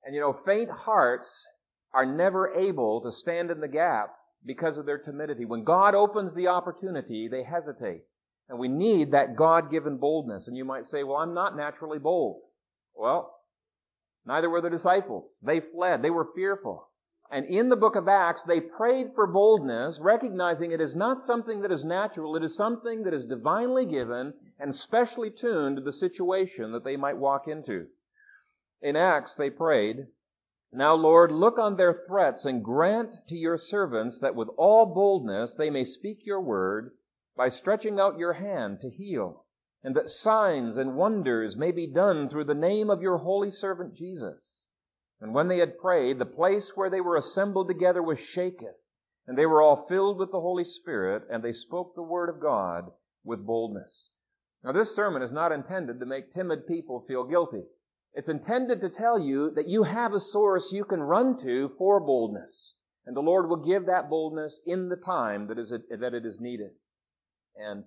And 0.04 0.14
you 0.14 0.20
know, 0.20 0.38
faint 0.46 0.70
hearts 0.70 1.46
are 1.92 2.06
never 2.06 2.54
able 2.54 3.02
to 3.02 3.12
stand 3.12 3.50
in 3.50 3.60
the 3.60 3.68
gap 3.68 4.14
because 4.46 4.78
of 4.78 4.86
their 4.86 4.98
timidity. 4.98 5.44
When 5.44 5.64
God 5.64 5.94
opens 5.94 6.34
the 6.34 6.46
opportunity, 6.46 7.28
they 7.28 7.42
hesitate. 7.42 8.04
And 8.48 8.58
we 8.58 8.68
need 8.68 9.12
that 9.12 9.36
God-given 9.36 9.98
boldness. 9.98 10.48
And 10.48 10.56
you 10.56 10.64
might 10.64 10.86
say, 10.86 11.02
well, 11.02 11.16
I'm 11.16 11.34
not 11.34 11.56
naturally 11.56 11.98
bold. 11.98 12.40
Well, 12.94 13.34
neither 14.24 14.48
were 14.48 14.60
the 14.60 14.70
disciples. 14.70 15.38
They 15.42 15.60
fled. 15.60 16.02
They 16.02 16.10
were 16.10 16.28
fearful. 16.34 16.88
And 17.32 17.46
in 17.46 17.68
the 17.68 17.76
book 17.76 17.94
of 17.94 18.08
Acts, 18.08 18.42
they 18.42 18.60
prayed 18.60 19.14
for 19.14 19.24
boldness, 19.24 20.00
recognizing 20.00 20.72
it 20.72 20.80
is 20.80 20.96
not 20.96 21.20
something 21.20 21.60
that 21.60 21.70
is 21.70 21.84
natural, 21.84 22.34
it 22.34 22.42
is 22.42 22.56
something 22.56 23.04
that 23.04 23.14
is 23.14 23.24
divinely 23.24 23.86
given 23.86 24.34
and 24.58 24.74
specially 24.74 25.30
tuned 25.30 25.76
to 25.76 25.82
the 25.82 25.92
situation 25.92 26.72
that 26.72 26.82
they 26.82 26.96
might 26.96 27.16
walk 27.16 27.46
into. 27.46 27.86
In 28.82 28.96
Acts, 28.96 29.36
they 29.36 29.48
prayed, 29.48 30.08
Now, 30.72 30.94
Lord, 30.94 31.30
look 31.30 31.56
on 31.56 31.76
their 31.76 32.02
threats 32.08 32.44
and 32.44 32.64
grant 32.64 33.28
to 33.28 33.36
your 33.36 33.56
servants 33.56 34.18
that 34.18 34.34
with 34.34 34.48
all 34.56 34.86
boldness 34.86 35.54
they 35.54 35.70
may 35.70 35.84
speak 35.84 36.26
your 36.26 36.40
word 36.40 36.96
by 37.36 37.48
stretching 37.48 38.00
out 38.00 38.18
your 38.18 38.32
hand 38.32 38.80
to 38.80 38.90
heal, 38.90 39.44
and 39.84 39.94
that 39.94 40.10
signs 40.10 40.76
and 40.76 40.96
wonders 40.96 41.56
may 41.56 41.70
be 41.70 41.86
done 41.86 42.28
through 42.28 42.44
the 42.44 42.54
name 42.54 42.90
of 42.90 43.02
your 43.02 43.18
holy 43.18 43.52
servant 43.52 43.94
Jesus. 43.94 44.66
And 45.20 45.34
when 45.34 45.48
they 45.48 45.58
had 45.58 45.78
prayed, 45.78 46.18
the 46.18 46.24
place 46.24 46.74
where 46.74 46.88
they 46.88 47.00
were 47.00 47.16
assembled 47.16 47.68
together 47.68 48.02
was 48.02 48.18
shaken, 48.18 48.74
and 49.26 49.36
they 49.36 49.44
were 49.44 49.60
all 49.60 49.86
filled 49.86 50.18
with 50.18 50.30
the 50.30 50.40
Holy 50.40 50.64
Spirit, 50.64 51.24
and 51.30 51.42
they 51.42 51.52
spoke 51.52 51.94
the 51.94 52.02
word 52.02 52.30
of 52.30 52.40
God 52.40 52.90
with 53.22 53.44
boldness. 53.44 54.12
Now, 54.64 54.72
this 54.72 54.94
sermon 54.94 55.22
is 55.22 55.32
not 55.32 55.52
intended 55.52 56.00
to 56.00 56.06
make 56.06 56.32
timid 56.32 56.66
people 56.66 57.04
feel 57.06 57.24
guilty. 57.24 57.64
It's 58.14 58.28
intended 58.28 58.80
to 58.80 58.88
tell 58.88 59.18
you 59.18 59.50
that 59.50 59.68
you 59.68 59.82
have 59.82 60.14
a 60.14 60.20
source 60.20 60.72
you 60.72 60.84
can 60.84 61.02
run 61.02 61.36
to 61.38 61.68
for 61.76 62.00
boldness. 62.00 62.76
And 63.06 63.14
the 63.14 63.20
Lord 63.20 63.48
will 63.48 63.64
give 63.64 63.86
that 63.86 64.08
boldness 64.08 64.60
in 64.66 64.88
the 64.88 64.96
time 64.96 65.48
that, 65.48 65.58
is, 65.58 65.70
that 65.70 66.14
it 66.14 66.24
is 66.24 66.40
needed. 66.40 66.72
And 67.56 67.84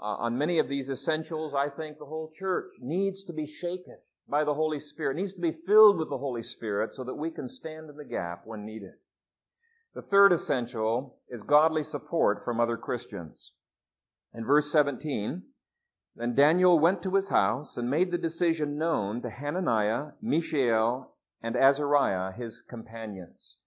uh, 0.00 0.04
on 0.04 0.38
many 0.38 0.58
of 0.58 0.68
these 0.68 0.90
essentials, 0.90 1.54
I 1.54 1.68
think 1.68 1.98
the 1.98 2.06
whole 2.06 2.32
church 2.38 2.72
needs 2.80 3.24
to 3.24 3.32
be 3.32 3.46
shaken 3.46 3.98
by 4.28 4.44
the 4.44 4.54
Holy 4.54 4.80
Spirit. 4.80 5.16
It 5.16 5.20
needs 5.20 5.34
to 5.34 5.40
be 5.40 5.52
filled 5.52 5.98
with 5.98 6.08
the 6.08 6.18
Holy 6.18 6.42
Spirit 6.42 6.94
so 6.94 7.04
that 7.04 7.14
we 7.14 7.30
can 7.30 7.48
stand 7.48 7.90
in 7.90 7.96
the 7.96 8.04
gap 8.04 8.46
when 8.46 8.64
needed. 8.64 8.94
The 9.94 10.02
third 10.02 10.32
essential 10.32 11.18
is 11.28 11.42
godly 11.42 11.82
support 11.82 12.44
from 12.44 12.60
other 12.60 12.76
Christians. 12.76 13.52
In 14.32 14.44
verse 14.44 14.72
17, 14.72 15.42
then 16.16 16.34
Daniel 16.34 16.78
went 16.78 17.02
to 17.02 17.14
his 17.14 17.28
house 17.28 17.76
and 17.76 17.90
made 17.90 18.10
the 18.10 18.18
decision 18.18 18.78
known 18.78 19.22
to 19.22 19.30
Hananiah, 19.30 20.12
Mishael, 20.20 21.14
and 21.42 21.56
Azariah, 21.56 22.32
his 22.32 22.62
companions. 22.62 23.58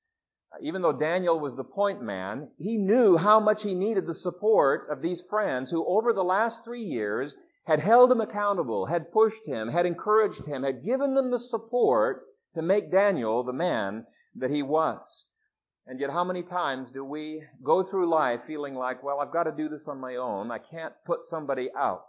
Even 0.61 0.81
though 0.81 0.93
Daniel 0.93 1.39
was 1.39 1.55
the 1.55 1.63
point 1.63 2.01
man, 2.01 2.49
he 2.57 2.77
knew 2.77 3.17
how 3.17 3.39
much 3.39 3.63
he 3.63 3.73
needed 3.73 4.07
the 4.07 4.13
support 4.13 4.87
of 4.89 5.01
these 5.01 5.21
friends 5.21 5.69
who 5.69 5.85
over 5.85 6.13
the 6.13 6.23
last 6.23 6.63
three 6.63 6.83
years 6.83 7.35
had 7.65 7.79
held 7.79 8.11
him 8.11 8.21
accountable, 8.21 8.85
had 8.85 9.11
pushed 9.11 9.45
him, 9.45 9.69
had 9.69 9.85
encouraged 9.85 10.45
him, 10.45 10.63
had 10.63 10.83
given 10.83 11.15
them 11.15 11.31
the 11.31 11.39
support 11.39 12.23
to 12.53 12.61
make 12.61 12.91
Daniel 12.91 13.43
the 13.43 13.53
man 13.53 14.05
that 14.35 14.51
he 14.51 14.61
was. 14.61 15.25
And 15.87 15.99
yet 15.99 16.09
how 16.09 16.23
many 16.23 16.43
times 16.43 16.89
do 16.91 17.03
we 17.03 17.43
go 17.63 17.83
through 17.83 18.09
life 18.09 18.41
feeling 18.47 18.75
like, 18.75 19.03
well, 19.03 19.19
I've 19.19 19.33
got 19.33 19.43
to 19.43 19.51
do 19.51 19.69
this 19.69 19.87
on 19.87 19.99
my 19.99 20.15
own. 20.15 20.51
I 20.51 20.59
can't 20.59 20.93
put 21.05 21.25
somebody 21.25 21.69
out. 21.77 22.05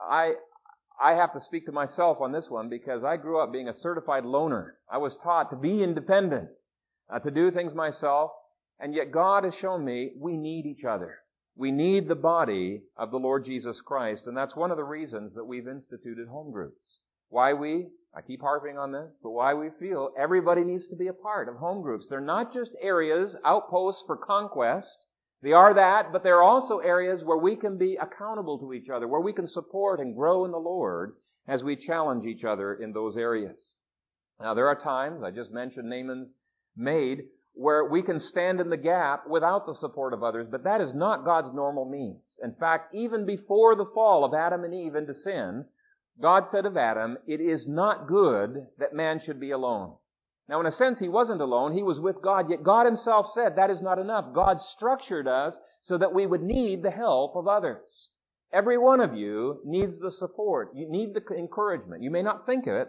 I, 0.00 0.34
I 1.02 1.14
have 1.14 1.32
to 1.32 1.40
speak 1.40 1.66
to 1.66 1.72
myself 1.72 2.20
on 2.20 2.32
this 2.32 2.50
one 2.50 2.68
because 2.68 3.02
I 3.04 3.16
grew 3.16 3.40
up 3.40 3.52
being 3.52 3.68
a 3.68 3.74
certified 3.74 4.24
loner. 4.24 4.78
I 4.90 4.98
was 4.98 5.16
taught 5.16 5.50
to 5.50 5.56
be 5.56 5.82
independent, 5.82 6.48
uh, 7.12 7.18
to 7.20 7.30
do 7.30 7.50
things 7.50 7.74
myself, 7.74 8.30
and 8.78 8.94
yet 8.94 9.12
God 9.12 9.44
has 9.44 9.54
shown 9.56 9.84
me 9.84 10.12
we 10.18 10.36
need 10.36 10.66
each 10.66 10.84
other. 10.84 11.18
We 11.58 11.72
need 11.72 12.06
the 12.06 12.14
body 12.14 12.82
of 12.98 13.10
the 13.10 13.18
Lord 13.18 13.46
Jesus 13.46 13.80
Christ, 13.80 14.26
and 14.26 14.36
that's 14.36 14.54
one 14.54 14.70
of 14.70 14.76
the 14.76 14.84
reasons 14.84 15.34
that 15.34 15.46
we've 15.46 15.66
instituted 15.66 16.28
home 16.28 16.52
groups. 16.52 17.00
Why 17.30 17.54
we, 17.54 17.88
I 18.14 18.20
keep 18.20 18.42
harping 18.42 18.76
on 18.76 18.92
this, 18.92 19.16
but 19.22 19.30
why 19.30 19.54
we 19.54 19.70
feel 19.80 20.12
everybody 20.18 20.64
needs 20.64 20.86
to 20.88 20.96
be 20.96 21.06
a 21.06 21.14
part 21.14 21.48
of 21.48 21.56
home 21.56 21.80
groups. 21.80 22.08
They're 22.08 22.20
not 22.20 22.52
just 22.52 22.72
areas, 22.82 23.36
outposts 23.42 24.04
for 24.06 24.18
conquest. 24.18 24.98
They 25.42 25.52
are 25.52 25.72
that, 25.72 26.12
but 26.12 26.22
they're 26.22 26.42
also 26.42 26.78
areas 26.78 27.24
where 27.24 27.38
we 27.38 27.56
can 27.56 27.78
be 27.78 27.96
accountable 27.96 28.58
to 28.58 28.74
each 28.74 28.90
other, 28.90 29.08
where 29.08 29.20
we 29.22 29.32
can 29.32 29.48
support 29.48 29.98
and 29.98 30.14
grow 30.14 30.44
in 30.44 30.50
the 30.50 30.58
Lord 30.58 31.14
as 31.48 31.64
we 31.64 31.74
challenge 31.74 32.26
each 32.26 32.44
other 32.44 32.74
in 32.74 32.92
those 32.92 33.16
areas. 33.16 33.76
Now 34.40 34.52
there 34.52 34.68
are 34.68 34.78
times, 34.78 35.22
I 35.22 35.30
just 35.30 35.50
mentioned 35.50 35.88
Naaman's 35.88 36.34
maid, 36.76 37.24
where 37.56 37.86
we 37.86 38.02
can 38.02 38.20
stand 38.20 38.60
in 38.60 38.68
the 38.68 38.76
gap 38.76 39.26
without 39.26 39.64
the 39.64 39.74
support 39.74 40.12
of 40.12 40.22
others, 40.22 40.46
but 40.50 40.62
that 40.64 40.82
is 40.82 40.92
not 40.92 41.24
God's 41.24 41.54
normal 41.54 41.86
means. 41.86 42.38
In 42.42 42.54
fact, 42.54 42.94
even 42.94 43.24
before 43.24 43.74
the 43.74 43.90
fall 43.94 44.24
of 44.24 44.34
Adam 44.34 44.62
and 44.62 44.74
Eve 44.74 44.94
into 44.94 45.14
sin, 45.14 45.64
God 46.20 46.46
said 46.46 46.66
of 46.66 46.76
Adam, 46.76 47.16
It 47.26 47.40
is 47.40 47.66
not 47.66 48.08
good 48.08 48.66
that 48.78 48.92
man 48.92 49.20
should 49.20 49.40
be 49.40 49.52
alone. 49.52 49.96
Now, 50.48 50.60
in 50.60 50.66
a 50.66 50.70
sense, 50.70 50.98
he 50.98 51.08
wasn't 51.08 51.40
alone. 51.40 51.72
He 51.72 51.82
was 51.82 51.98
with 51.98 52.20
God, 52.22 52.50
yet 52.50 52.62
God 52.62 52.84
himself 52.84 53.26
said 53.26 53.56
that 53.56 53.70
is 53.70 53.80
not 53.80 53.98
enough. 53.98 54.34
God 54.34 54.60
structured 54.60 55.26
us 55.26 55.58
so 55.80 55.96
that 55.96 56.14
we 56.14 56.26
would 56.26 56.42
need 56.42 56.82
the 56.82 56.90
help 56.90 57.36
of 57.36 57.48
others. 57.48 58.10
Every 58.52 58.76
one 58.76 59.00
of 59.00 59.14
you 59.14 59.60
needs 59.64 59.98
the 59.98 60.12
support. 60.12 60.70
You 60.74 60.88
need 60.90 61.14
the 61.14 61.34
encouragement. 61.34 62.02
You 62.02 62.10
may 62.10 62.22
not 62.22 62.44
think 62.44 62.66
of 62.66 62.74
it, 62.74 62.88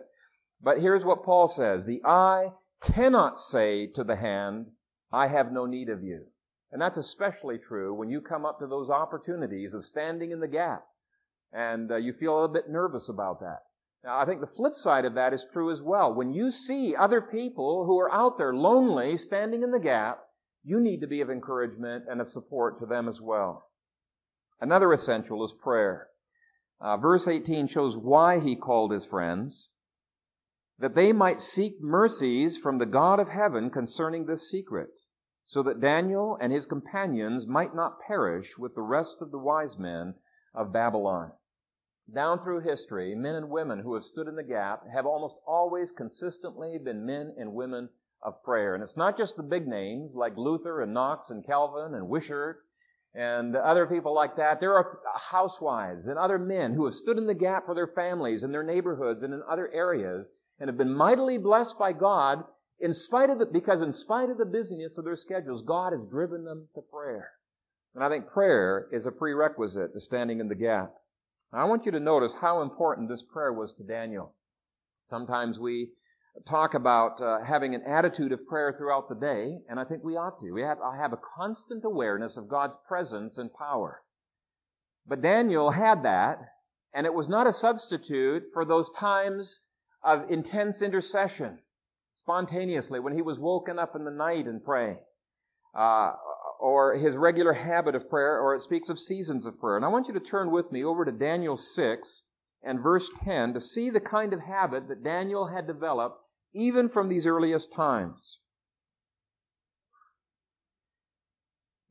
but 0.61 0.79
here's 0.79 1.05
what 1.05 1.23
Paul 1.23 1.47
says. 1.47 1.85
The 1.85 2.01
eye 2.05 2.49
cannot 2.81 3.39
say 3.39 3.87
to 3.87 4.03
the 4.03 4.15
hand, 4.15 4.67
I 5.11 5.27
have 5.27 5.51
no 5.51 5.65
need 5.65 5.89
of 5.89 6.03
you. 6.03 6.27
And 6.71 6.81
that's 6.81 6.97
especially 6.97 7.57
true 7.57 7.93
when 7.93 8.09
you 8.09 8.21
come 8.21 8.45
up 8.45 8.59
to 8.59 8.67
those 8.67 8.89
opportunities 8.89 9.73
of 9.73 9.85
standing 9.85 10.31
in 10.31 10.39
the 10.39 10.47
gap 10.47 10.85
and 11.53 11.91
uh, 11.91 11.95
you 11.95 12.13
feel 12.13 12.33
a 12.33 12.35
little 12.35 12.53
bit 12.53 12.69
nervous 12.69 13.07
about 13.09 13.39
that. 13.39 13.63
Now, 14.03 14.19
I 14.19 14.25
think 14.25 14.41
the 14.41 14.47
flip 14.55 14.75
side 14.75 15.05
of 15.05 15.15
that 15.15 15.33
is 15.33 15.45
true 15.51 15.71
as 15.71 15.81
well. 15.81 16.13
When 16.13 16.33
you 16.33 16.51
see 16.51 16.95
other 16.95 17.21
people 17.21 17.85
who 17.85 17.99
are 17.99 18.11
out 18.11 18.37
there 18.37 18.53
lonely, 18.53 19.17
standing 19.17 19.63
in 19.63 19.71
the 19.71 19.79
gap, 19.79 20.19
you 20.63 20.79
need 20.79 21.01
to 21.01 21.07
be 21.07 21.21
of 21.21 21.29
encouragement 21.29 22.05
and 22.09 22.21
of 22.21 22.29
support 22.29 22.79
to 22.79 22.85
them 22.85 23.07
as 23.07 23.21
well. 23.21 23.69
Another 24.59 24.91
essential 24.91 25.43
is 25.45 25.53
prayer. 25.53 26.09
Uh, 26.79 26.97
verse 26.97 27.27
18 27.27 27.67
shows 27.67 27.95
why 27.95 28.39
he 28.39 28.55
called 28.55 28.91
his 28.91 29.05
friends 29.05 29.69
that 30.79 30.95
they 30.95 31.11
might 31.11 31.41
seek 31.41 31.81
mercies 31.81 32.57
from 32.57 32.77
the 32.77 32.85
God 32.85 33.19
of 33.19 33.29
heaven 33.29 33.69
concerning 33.69 34.25
this 34.25 34.49
secret, 34.49 34.89
so 35.47 35.63
that 35.63 35.81
Daniel 35.81 36.37
and 36.39 36.51
his 36.51 36.65
companions 36.65 37.47
might 37.47 37.73
not 37.73 37.99
perish 37.99 38.57
with 38.57 38.75
the 38.75 38.81
rest 38.81 39.21
of 39.21 39.31
the 39.31 39.39
wise 39.39 39.77
men 39.77 40.13
of 40.53 40.73
Babylon. 40.73 41.31
Down 42.13 42.43
through 42.43 42.61
history, 42.61 43.15
men 43.15 43.35
and 43.35 43.49
women 43.49 43.79
who 43.79 43.95
have 43.95 44.05
stood 44.05 44.27
in 44.27 44.35
the 44.35 44.43
gap 44.43 44.87
have 44.87 45.05
almost 45.05 45.37
always 45.45 45.91
consistently 45.91 46.77
been 46.77 47.05
men 47.05 47.33
and 47.37 47.53
women 47.53 47.89
of 48.21 48.43
prayer. 48.43 48.75
And 48.75 48.83
it's 48.83 48.95
not 48.95 49.17
just 49.17 49.35
the 49.35 49.43
big 49.43 49.67
names 49.67 50.13
like 50.15 50.37
Luther 50.37 50.81
and 50.81 50.93
Knox 50.93 51.29
and 51.29 51.45
Calvin 51.45 51.95
and 51.95 52.07
Wishart 52.07 52.63
and 53.13 53.55
other 53.55 53.87
people 53.87 54.13
like 54.13 54.35
that. 54.37 54.59
There 54.59 54.73
are 54.73 54.99
housewives 55.15 56.07
and 56.07 56.17
other 56.17 56.39
men 56.39 56.73
who 56.73 56.85
have 56.85 56.93
stood 56.93 57.17
in 57.17 57.27
the 57.27 57.33
gap 57.33 57.65
for 57.65 57.75
their 57.75 57.87
families 57.87 58.43
and 58.43 58.53
their 58.53 58.63
neighborhoods 58.63 59.23
and 59.23 59.33
in 59.33 59.41
other 59.49 59.69
areas 59.73 60.27
and 60.59 60.69
have 60.69 60.77
been 60.77 60.93
mightily 60.93 61.37
blessed 61.37 61.77
by 61.77 61.93
God 61.93 62.43
in 62.79 62.93
spite 62.93 63.29
of 63.29 63.39
the, 63.39 63.45
because 63.45 63.81
in 63.81 63.93
spite 63.93 64.29
of 64.29 64.37
the 64.37 64.45
busyness 64.45 64.97
of 64.97 65.05
their 65.05 65.15
schedules, 65.15 65.63
God 65.63 65.93
has 65.93 66.01
driven 66.09 66.43
them 66.45 66.67
to 66.75 66.81
prayer. 66.81 67.31
And 67.95 68.03
I 68.03 68.09
think 68.09 68.27
prayer 68.27 68.87
is 68.91 69.07
a 69.07 69.11
prerequisite 69.11 69.93
to 69.93 70.01
standing 70.01 70.39
in 70.39 70.47
the 70.47 70.55
gap. 70.55 70.93
Now, 71.51 71.59
I 71.59 71.65
want 71.65 71.85
you 71.85 71.91
to 71.93 71.99
notice 71.99 72.33
how 72.39 72.61
important 72.61 73.09
this 73.09 73.23
prayer 73.23 73.53
was 73.53 73.73
to 73.73 73.83
Daniel. 73.83 74.33
Sometimes 75.05 75.57
we 75.57 75.89
talk 76.47 76.75
about 76.75 77.19
uh, 77.21 77.43
having 77.43 77.73
an 77.73 77.81
attitude 77.87 78.31
of 78.31 78.45
prayer 78.45 78.75
throughout 78.77 79.09
the 79.09 79.15
day, 79.15 79.57
and 79.67 79.79
I 79.79 79.83
think 79.83 80.03
we 80.03 80.15
ought 80.15 80.39
to. 80.41 80.51
We 80.51 80.61
have, 80.61 80.79
I 80.81 80.97
have 80.97 81.13
a 81.13 81.19
constant 81.35 81.83
awareness 81.83 82.37
of 82.37 82.49
God's 82.49 82.75
presence 82.87 83.37
and 83.37 83.51
power. 83.53 84.03
But 85.07 85.21
Daniel 85.21 85.71
had 85.71 86.03
that, 86.03 86.37
and 86.93 87.05
it 87.05 87.13
was 87.13 87.27
not 87.27 87.47
a 87.47 87.53
substitute 87.53 88.43
for 88.53 88.65
those 88.65 88.89
times 88.99 89.61
of 90.03 90.29
intense 90.29 90.81
intercession, 90.81 91.59
spontaneously, 92.13 92.99
when 92.99 93.13
he 93.13 93.21
was 93.21 93.39
woken 93.39 93.79
up 93.79 93.95
in 93.95 94.03
the 94.03 94.11
night 94.11 94.45
and 94.45 94.63
praying, 94.63 94.99
uh, 95.77 96.13
or 96.59 96.95
his 96.95 97.15
regular 97.15 97.53
habit 97.53 97.95
of 97.95 98.09
prayer, 98.09 98.39
or 98.39 98.55
it 98.55 98.61
speaks 98.61 98.89
of 98.89 98.99
seasons 98.99 99.45
of 99.45 99.59
prayer. 99.59 99.75
And 99.75 99.85
I 99.85 99.89
want 99.89 100.07
you 100.07 100.13
to 100.13 100.19
turn 100.19 100.51
with 100.51 100.71
me 100.71 100.83
over 100.83 101.05
to 101.05 101.11
Daniel 101.11 101.57
6 101.57 102.23
and 102.63 102.81
verse 102.81 103.09
10 103.23 103.53
to 103.53 103.59
see 103.59 103.89
the 103.89 103.99
kind 103.99 104.33
of 104.33 104.41
habit 104.41 104.87
that 104.87 105.03
Daniel 105.03 105.47
had 105.47 105.67
developed 105.67 106.19
even 106.53 106.89
from 106.89 107.09
these 107.09 107.27
earliest 107.27 107.71
times. 107.73 108.39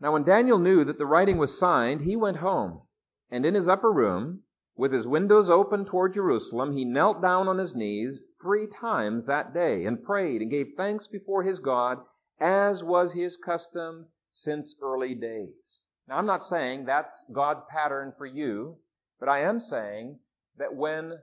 Now, 0.01 0.13
when 0.13 0.25
Daniel 0.25 0.59
knew 0.59 0.85
that 0.85 0.99
the 0.99 1.07
writing 1.07 1.39
was 1.39 1.59
signed, 1.59 2.03
he 2.03 2.17
went 2.17 2.39
home, 2.39 2.83
and 3.31 3.47
in 3.47 3.55
his 3.55 3.69
upper 3.69 3.91
room, 3.91 4.43
with 4.77 4.93
his 4.93 5.07
windows 5.07 5.49
open 5.49 5.87
toward 5.87 6.13
Jerusalem, 6.13 6.73
he 6.73 6.85
knelt 6.85 7.23
down 7.23 7.49
on 7.49 7.59
his 7.59 7.75
knees 7.75 8.21
three 8.41 8.67
times 8.67 9.25
that 9.27 9.55
day 9.55 9.87
and 9.87 10.03
prayed 10.03 10.43
and 10.43 10.51
gave 10.51 10.75
thanks 10.77 11.07
before 11.07 11.43
his 11.43 11.61
God, 11.61 11.99
as 12.39 12.85
was 12.85 13.13
his 13.13 13.37
custom 13.39 14.07
since 14.33 14.75
early 14.83 15.15
days. 15.15 15.81
Now, 16.07 16.19
I'm 16.19 16.27
not 16.27 16.45
saying 16.45 16.85
that's 16.85 17.25
God's 17.33 17.63
pattern 17.71 18.13
for 18.17 18.27
you, 18.27 18.77
but 19.19 19.29
I 19.29 19.41
am 19.41 19.61
saying 19.61 20.19
that 20.59 20.75
when 20.75 21.21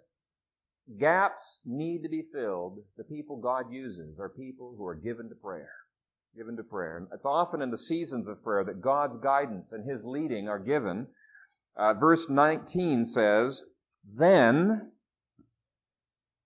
gaps 0.99 1.59
need 1.63 2.01
to 2.03 2.09
be 2.09 2.23
filled, 2.33 2.79
the 2.97 3.03
people 3.03 3.37
God 3.37 3.71
uses 3.71 4.19
are 4.19 4.29
people 4.29 4.75
who 4.77 4.85
are 4.85 4.95
given 4.95 5.29
to 5.29 5.35
prayer. 5.35 5.71
Given 6.35 6.57
to 6.57 6.63
prayer. 6.63 6.97
And 6.97 7.07
it's 7.13 7.25
often 7.25 7.61
in 7.61 7.69
the 7.69 7.77
seasons 7.77 8.27
of 8.27 8.43
prayer 8.43 8.63
that 8.63 8.81
God's 8.81 9.17
guidance 9.17 9.71
and 9.71 9.87
His 9.87 10.03
leading 10.03 10.49
are 10.49 10.57
given 10.57 11.07
uh, 11.75 11.93
verse 11.93 12.29
19 12.29 13.05
says, 13.05 13.63
Then, 14.03 14.91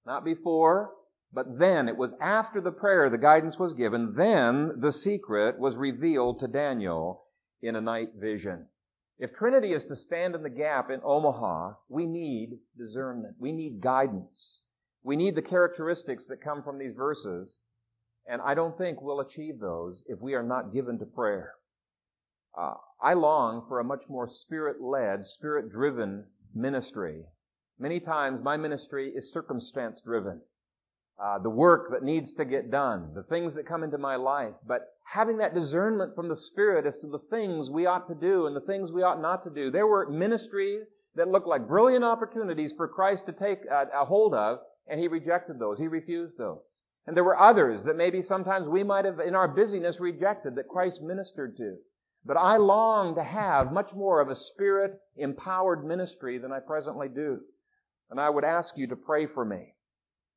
not 0.05 0.23
before, 0.23 0.91
but 1.33 1.59
then, 1.59 1.89
it 1.89 1.97
was 1.97 2.15
after 2.21 2.61
the 2.61 2.71
prayer 2.71 3.09
the 3.09 3.17
guidance 3.17 3.59
was 3.59 3.73
given, 3.73 4.13
then 4.15 4.79
the 4.79 4.91
secret 4.91 5.59
was 5.59 5.75
revealed 5.75 6.39
to 6.39 6.47
Daniel 6.47 7.25
in 7.61 7.75
a 7.75 7.81
night 7.81 8.13
vision. 8.15 8.67
If 9.19 9.33
Trinity 9.33 9.73
is 9.73 9.83
to 9.85 9.95
stand 9.95 10.35
in 10.35 10.43
the 10.43 10.49
gap 10.49 10.89
in 10.89 11.01
Omaha, 11.03 11.73
we 11.89 12.05
need 12.05 12.59
discernment. 12.77 13.35
We 13.39 13.51
need 13.51 13.81
guidance. 13.81 14.61
We 15.03 15.15
need 15.15 15.35
the 15.35 15.41
characteristics 15.41 16.27
that 16.27 16.41
come 16.41 16.63
from 16.63 16.77
these 16.77 16.93
verses. 16.93 17.57
And 18.27 18.41
I 18.41 18.53
don't 18.53 18.77
think 18.77 19.01
we'll 19.01 19.21
achieve 19.21 19.59
those 19.59 20.03
if 20.07 20.19
we 20.21 20.33
are 20.35 20.43
not 20.43 20.73
given 20.73 20.99
to 20.99 21.05
prayer. 21.05 21.53
Uh, 22.57 22.75
I 23.01 23.13
long 23.13 23.65
for 23.67 23.79
a 23.79 23.83
much 23.83 24.03
more 24.09 24.27
spirit-led, 24.27 25.25
spirit-driven 25.25 26.25
ministry. 26.55 27.23
Many 27.79 27.99
times 27.99 28.41
my 28.43 28.57
ministry 28.57 29.13
is 29.15 29.31
circumstance-driven. 29.31 30.41
Uh, 31.19 31.39
the 31.39 31.49
work 31.49 31.91
that 31.91 32.03
needs 32.03 32.33
to 32.33 32.45
get 32.45 32.71
done, 32.71 33.11
the 33.15 33.23
things 33.23 33.55
that 33.55 33.67
come 33.67 33.83
into 33.83 33.97
my 33.97 34.15
life, 34.15 34.53
but 34.67 34.81
having 35.03 35.37
that 35.37 35.55
discernment 35.55 36.15
from 36.15 36.27
the 36.27 36.35
Spirit 36.35 36.85
as 36.85 36.97
to 36.99 37.07
the 37.07 37.21
things 37.31 37.69
we 37.69 37.85
ought 37.85 38.07
to 38.07 38.15
do 38.15 38.45
and 38.45 38.55
the 38.55 38.61
things 38.61 38.91
we 38.91 39.03
ought 39.03 39.21
not 39.21 39.43
to 39.43 39.49
do. 39.49 39.71
There 39.71 39.87
were 39.87 40.09
ministries 40.09 40.87
that 41.15 41.27
looked 41.27 41.47
like 41.47 41.67
brilliant 41.67 42.03
opportunities 42.03 42.73
for 42.75 42.87
Christ 42.87 43.25
to 43.25 43.31
take 43.31 43.59
a, 43.65 43.87
a 44.01 44.05
hold 44.05 44.33
of, 44.35 44.59
and 44.87 44.99
He 44.99 45.07
rejected 45.07 45.59
those. 45.59 45.79
He 45.79 45.87
refused 45.87 46.37
those. 46.37 46.61
And 47.07 47.15
there 47.15 47.23
were 47.23 47.39
others 47.39 47.83
that 47.83 47.95
maybe 47.95 48.21
sometimes 48.21 48.67
we 48.67 48.83
might 48.83 49.05
have, 49.05 49.19
in 49.19 49.33
our 49.33 49.47
busyness, 49.47 49.99
rejected 49.99 50.55
that 50.55 50.67
Christ 50.67 51.01
ministered 51.01 51.57
to. 51.57 51.77
But 52.27 52.35
I 52.35 52.57
long 52.57 53.15
to 53.15 53.23
have 53.23 53.71
much 53.71 53.93
more 53.93 54.19
of 54.19 54.27
a 54.27 54.35
spirit 54.35 54.99
empowered 55.15 55.85
ministry 55.85 56.37
than 56.37 56.51
I 56.51 56.59
presently 56.59 57.07
do. 57.07 57.39
And 58.09 58.19
I 58.19 58.29
would 58.29 58.43
ask 58.43 58.77
you 58.77 58.85
to 58.87 58.97
pray 58.97 59.27
for 59.27 59.45
me. 59.45 59.75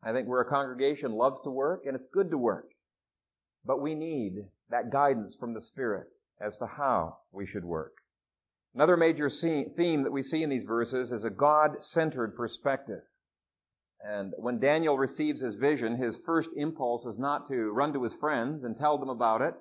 I 0.00 0.12
think 0.12 0.28
we're 0.28 0.42
a 0.42 0.48
congregation 0.48 1.12
loves 1.12 1.40
to 1.42 1.50
work 1.50 1.82
and 1.84 1.96
it's 1.96 2.06
good 2.14 2.30
to 2.30 2.38
work. 2.38 2.68
But 3.64 3.82
we 3.82 3.96
need 3.96 4.34
that 4.70 4.92
guidance 4.92 5.34
from 5.38 5.52
the 5.52 5.60
Spirit 5.60 6.06
as 6.40 6.56
to 6.58 6.66
how 6.66 7.18
we 7.32 7.44
should 7.44 7.64
work. 7.64 7.94
Another 8.72 8.96
major 8.96 9.28
theme 9.28 10.04
that 10.04 10.12
we 10.12 10.22
see 10.22 10.44
in 10.44 10.48
these 10.48 10.62
verses 10.62 11.10
is 11.10 11.24
a 11.24 11.30
God-centered 11.30 12.36
perspective. 12.36 13.02
And 14.00 14.32
when 14.38 14.60
Daniel 14.60 14.96
receives 14.96 15.40
his 15.40 15.56
vision, 15.56 15.96
his 15.96 16.18
first 16.24 16.50
impulse 16.56 17.04
is 17.04 17.18
not 17.18 17.48
to 17.48 17.72
run 17.72 17.92
to 17.94 18.04
his 18.04 18.14
friends 18.14 18.62
and 18.62 18.78
tell 18.78 18.96
them 18.96 19.08
about 19.10 19.42
it, 19.42 19.54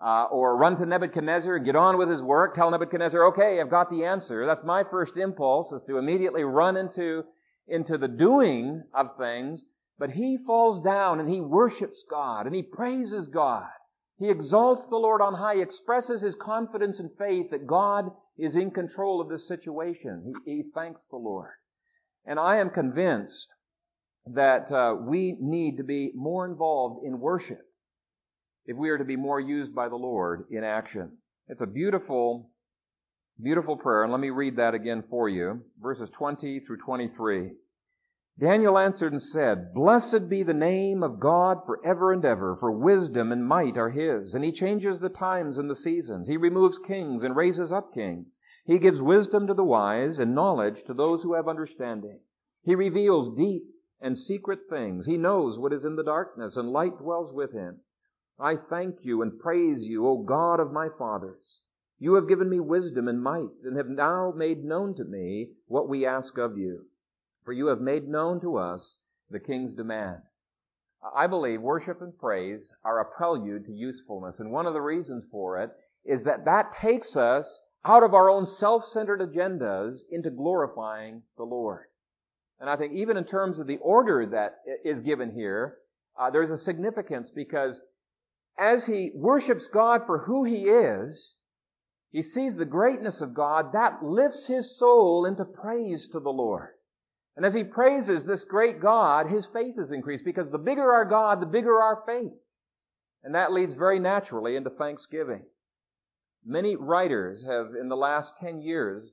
uh, 0.00 0.24
or 0.24 0.56
run 0.56 0.76
to 0.76 0.86
Nebuchadnezzar, 0.86 1.58
get 1.60 1.76
on 1.76 1.98
with 1.98 2.10
his 2.10 2.22
work, 2.22 2.54
tell 2.54 2.70
Nebuchadnezzar, 2.70 3.26
okay, 3.28 3.60
I've 3.60 3.70
got 3.70 3.90
the 3.90 4.04
answer. 4.04 4.46
That's 4.46 4.64
my 4.64 4.84
first 4.84 5.16
impulse 5.16 5.72
is 5.72 5.82
to 5.84 5.98
immediately 5.98 6.44
run 6.44 6.76
into, 6.76 7.24
into 7.68 7.96
the 7.96 8.08
doing 8.08 8.82
of 8.92 9.16
things. 9.16 9.64
But 9.98 10.10
he 10.10 10.38
falls 10.44 10.80
down 10.80 11.20
and 11.20 11.28
he 11.28 11.40
worships 11.40 12.04
God 12.08 12.46
and 12.46 12.54
he 12.54 12.62
praises 12.62 13.28
God. 13.28 13.68
He 14.18 14.28
exalts 14.28 14.86
the 14.88 14.96
Lord 14.96 15.20
on 15.20 15.34
high, 15.34 15.56
he 15.56 15.62
expresses 15.62 16.20
his 16.20 16.36
confidence 16.36 17.00
and 17.00 17.10
faith 17.16 17.50
that 17.50 17.66
God 17.66 18.10
is 18.36 18.56
in 18.56 18.70
control 18.70 19.20
of 19.20 19.28
this 19.28 19.46
situation. 19.46 20.34
He, 20.44 20.56
he 20.56 20.62
thanks 20.74 21.04
the 21.10 21.16
Lord. 21.16 21.50
And 22.24 22.38
I 22.38 22.58
am 22.58 22.70
convinced 22.70 23.48
that 24.26 24.70
uh, 24.72 24.96
we 25.00 25.36
need 25.40 25.76
to 25.76 25.84
be 25.84 26.10
more 26.14 26.46
involved 26.46 27.04
in 27.04 27.20
worship 27.20 27.60
if 28.66 28.76
we 28.76 28.90
are 28.90 28.98
to 28.98 29.04
be 29.04 29.16
more 29.16 29.40
used 29.40 29.74
by 29.74 29.88
the 29.88 29.96
Lord 29.96 30.44
in 30.50 30.64
action. 30.64 31.18
It's 31.48 31.60
a 31.60 31.66
beautiful, 31.66 32.50
beautiful 33.42 33.76
prayer, 33.76 34.02
and 34.02 34.12
let 34.12 34.20
me 34.20 34.30
read 34.30 34.56
that 34.56 34.74
again 34.74 35.04
for 35.10 35.28
you. 35.28 35.62
Verses 35.80 36.08
20 36.16 36.60
through 36.60 36.78
23. 36.78 37.50
Daniel 38.38 38.78
answered 38.78 39.12
and 39.12 39.22
said, 39.22 39.72
Blessed 39.74 40.28
be 40.28 40.42
the 40.42 40.54
name 40.54 41.02
of 41.02 41.20
God 41.20 41.58
forever 41.66 42.12
and 42.12 42.24
ever, 42.24 42.56
for 42.58 42.72
wisdom 42.72 43.30
and 43.30 43.46
might 43.46 43.76
are 43.76 43.90
his, 43.90 44.34
and 44.34 44.44
he 44.44 44.50
changes 44.50 44.98
the 44.98 45.08
times 45.08 45.58
and 45.58 45.70
the 45.70 45.74
seasons. 45.74 46.26
He 46.28 46.36
removes 46.36 46.80
kings 46.80 47.22
and 47.22 47.36
raises 47.36 47.70
up 47.70 47.94
kings. 47.94 48.38
He 48.64 48.78
gives 48.78 49.00
wisdom 49.00 49.46
to 49.46 49.54
the 49.54 49.62
wise 49.62 50.18
and 50.18 50.34
knowledge 50.34 50.82
to 50.84 50.94
those 50.94 51.22
who 51.22 51.34
have 51.34 51.46
understanding. 51.46 52.18
He 52.64 52.74
reveals 52.74 53.36
deep 53.36 53.66
and 54.00 54.18
secret 54.18 54.60
things. 54.68 55.06
He 55.06 55.16
knows 55.16 55.58
what 55.58 55.72
is 55.72 55.84
in 55.84 55.96
the 55.96 56.02
darkness, 56.02 56.56
and 56.56 56.70
light 56.70 56.98
dwells 56.98 57.32
with 57.32 57.52
him. 57.52 57.80
I 58.38 58.56
thank 58.56 59.04
you 59.04 59.22
and 59.22 59.38
praise 59.38 59.86
you, 59.86 60.06
O 60.06 60.18
God 60.18 60.58
of 60.58 60.72
my 60.72 60.88
fathers. 60.98 61.62
You 61.98 62.14
have 62.14 62.28
given 62.28 62.50
me 62.50 62.58
wisdom 62.58 63.06
and 63.06 63.22
might, 63.22 63.50
and 63.62 63.76
have 63.76 63.88
now 63.88 64.32
made 64.36 64.64
known 64.64 64.94
to 64.96 65.04
me 65.04 65.50
what 65.68 65.88
we 65.88 66.04
ask 66.04 66.36
of 66.36 66.58
you. 66.58 66.86
For 67.44 67.52
you 67.52 67.68
have 67.68 67.80
made 67.80 68.08
known 68.08 68.40
to 68.40 68.56
us 68.56 68.98
the 69.30 69.38
king's 69.38 69.74
demand. 69.74 70.22
I 71.14 71.26
believe 71.26 71.60
worship 71.60 72.02
and 72.02 72.18
praise 72.18 72.72
are 72.84 73.00
a 73.00 73.04
prelude 73.04 73.66
to 73.66 73.72
usefulness, 73.72 74.40
and 74.40 74.50
one 74.50 74.66
of 74.66 74.72
the 74.72 74.80
reasons 74.80 75.24
for 75.30 75.60
it 75.62 75.70
is 76.04 76.22
that 76.24 76.44
that 76.44 76.72
takes 76.72 77.16
us 77.16 77.62
out 77.84 78.02
of 78.02 78.14
our 78.14 78.30
own 78.30 78.46
self-centered 78.46 79.20
agendas 79.20 80.00
into 80.10 80.30
glorifying 80.30 81.22
the 81.36 81.44
Lord. 81.44 81.84
And 82.58 82.70
I 82.70 82.76
think 82.76 82.94
even 82.94 83.16
in 83.16 83.24
terms 83.24 83.58
of 83.60 83.66
the 83.66 83.78
order 83.78 84.26
that 84.26 84.56
is 84.84 85.00
given 85.02 85.30
here, 85.32 85.76
uh, 86.18 86.30
there's 86.30 86.50
a 86.50 86.56
significance 86.56 87.30
because 87.30 87.80
as 88.58 88.86
he 88.86 89.10
worships 89.14 89.66
God 89.66 90.02
for 90.06 90.18
who 90.18 90.44
he 90.44 90.68
is, 90.68 91.36
he 92.10 92.22
sees 92.22 92.56
the 92.56 92.64
greatness 92.64 93.20
of 93.20 93.34
God, 93.34 93.72
that 93.72 94.04
lifts 94.04 94.46
his 94.46 94.78
soul 94.78 95.26
into 95.26 95.44
praise 95.44 96.06
to 96.08 96.20
the 96.20 96.30
Lord. 96.30 96.68
And 97.36 97.44
as 97.44 97.54
he 97.54 97.64
praises 97.64 98.24
this 98.24 98.44
great 98.44 98.80
God, 98.80 99.28
his 99.28 99.46
faith 99.46 99.74
is 99.78 99.90
increased 99.90 100.24
because 100.24 100.50
the 100.50 100.58
bigger 100.58 100.92
our 100.92 101.04
God, 101.04 101.40
the 101.40 101.46
bigger 101.46 101.80
our 101.80 102.04
faith. 102.06 102.32
And 103.24 103.34
that 103.34 103.52
leads 103.52 103.74
very 103.74 103.98
naturally 103.98 104.54
into 104.54 104.70
thanksgiving. 104.70 105.42
Many 106.44 106.76
writers 106.76 107.44
have, 107.44 107.74
in 107.80 107.88
the 107.88 107.96
last 107.96 108.34
10 108.38 108.60
years, 108.60 109.10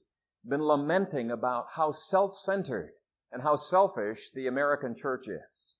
been 0.47 0.61
lamenting 0.61 1.31
about 1.31 1.67
how 1.75 1.93
self-centered 1.93 2.91
and 3.31 3.41
how 3.41 3.55
selfish 3.55 4.29
the 4.35 4.47
American 4.47 4.95
church 4.95 5.27
is. 5.27 5.75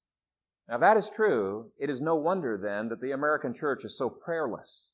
Now, 0.71 0.77
that 0.77 0.95
is 0.95 1.09
true. 1.13 1.69
It 1.77 1.89
is 1.89 1.99
no 1.99 2.15
wonder 2.15 2.57
then 2.57 2.87
that 2.87 3.01
the 3.01 3.11
American 3.11 3.53
church 3.53 3.83
is 3.83 3.97
so 3.97 4.09
prayerless. 4.09 4.93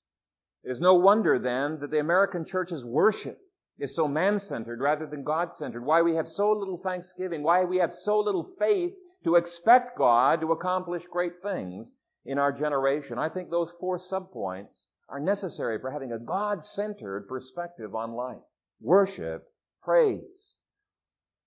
It 0.63 0.71
is 0.71 0.81
no 0.81 0.95
wonder 0.95 1.37
then 1.37 1.77
that 1.81 1.91
the 1.91 1.99
American 1.99 2.45
church's 2.45 2.83
worship 2.83 3.37
is 3.77 3.95
so 3.95 4.07
man-centered 4.07 4.81
rather 4.81 5.05
than 5.05 5.23
God-centered. 5.23 5.85
Why 5.85 6.01
we 6.01 6.15
have 6.15 6.27
so 6.27 6.51
little 6.51 6.79
thanksgiving. 6.79 7.43
Why 7.43 7.63
we 7.63 7.77
have 7.77 7.93
so 7.93 8.19
little 8.19 8.49
faith 8.57 8.93
to 9.23 9.35
expect 9.35 9.99
God 9.99 10.41
to 10.41 10.51
accomplish 10.51 11.03
great 11.05 11.43
things 11.43 11.91
in 12.25 12.39
our 12.39 12.51
generation. 12.51 13.19
I 13.19 13.29
think 13.29 13.51
those 13.51 13.69
four 13.79 13.97
subpoints 13.97 14.87
are 15.09 15.19
necessary 15.19 15.77
for 15.79 15.91
having 15.91 16.11
a 16.11 16.17
God-centered 16.17 17.27
perspective 17.27 17.93
on 17.93 18.13
life. 18.13 18.41
Worship, 18.81 19.43
praise, 19.83 20.55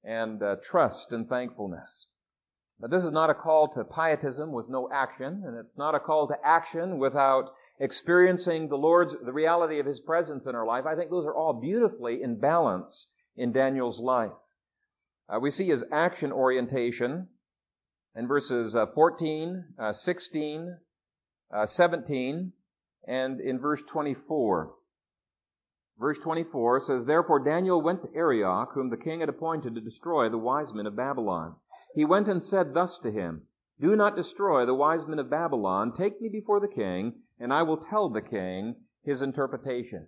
and 0.04 0.40
uh, 0.40 0.54
trust 0.64 1.10
and 1.10 1.28
thankfulness. 1.28 2.06
But 2.80 2.90
this 2.90 3.04
is 3.04 3.12
not 3.12 3.30
a 3.30 3.34
call 3.34 3.68
to 3.74 3.84
pietism 3.84 4.52
with 4.52 4.68
no 4.68 4.88
action, 4.90 5.42
and 5.46 5.56
it's 5.56 5.76
not 5.76 5.94
a 5.94 6.00
call 6.00 6.26
to 6.28 6.36
action 6.42 6.98
without 6.98 7.50
experiencing 7.78 8.68
the 8.68 8.78
Lord's, 8.78 9.14
the 9.22 9.32
reality 9.32 9.78
of 9.78 9.86
His 9.86 10.00
presence 10.00 10.46
in 10.46 10.54
our 10.54 10.66
life. 10.66 10.86
I 10.86 10.96
think 10.96 11.10
those 11.10 11.26
are 11.26 11.34
all 11.34 11.52
beautifully 11.52 12.22
in 12.22 12.40
balance 12.40 13.06
in 13.36 13.52
Daniel's 13.52 14.00
life. 14.00 14.32
Uh, 15.28 15.38
we 15.38 15.50
see 15.50 15.68
his 15.68 15.84
action 15.92 16.32
orientation 16.32 17.28
in 18.16 18.26
verses 18.26 18.74
uh, 18.74 18.86
14, 18.86 19.64
uh, 19.78 19.92
16, 19.92 20.76
uh, 21.54 21.66
17, 21.66 22.52
and 23.06 23.40
in 23.40 23.58
verse 23.60 23.80
24. 23.90 24.74
Verse 25.98 26.18
24 26.18 26.80
says, 26.80 27.04
Therefore 27.04 27.44
Daniel 27.44 27.80
went 27.80 28.02
to 28.02 28.08
Arioch, 28.14 28.70
whom 28.74 28.90
the 28.90 28.96
king 28.96 29.20
had 29.20 29.28
appointed 29.28 29.74
to 29.74 29.80
destroy 29.80 30.28
the 30.28 30.38
wise 30.38 30.72
men 30.74 30.86
of 30.86 30.96
Babylon. 30.96 31.54
He 31.94 32.04
went 32.04 32.28
and 32.28 32.42
said 32.42 32.74
thus 32.74 32.98
to 33.00 33.10
him, 33.10 33.46
Do 33.80 33.96
not 33.96 34.16
destroy 34.16 34.64
the 34.64 34.74
wise 34.74 35.06
men 35.06 35.18
of 35.18 35.30
Babylon. 35.30 35.92
Take 35.92 36.20
me 36.20 36.28
before 36.28 36.60
the 36.60 36.68
king, 36.68 37.14
and 37.38 37.52
I 37.52 37.62
will 37.62 37.78
tell 37.78 38.08
the 38.08 38.22
king 38.22 38.76
his 39.02 39.22
interpretation. 39.22 40.06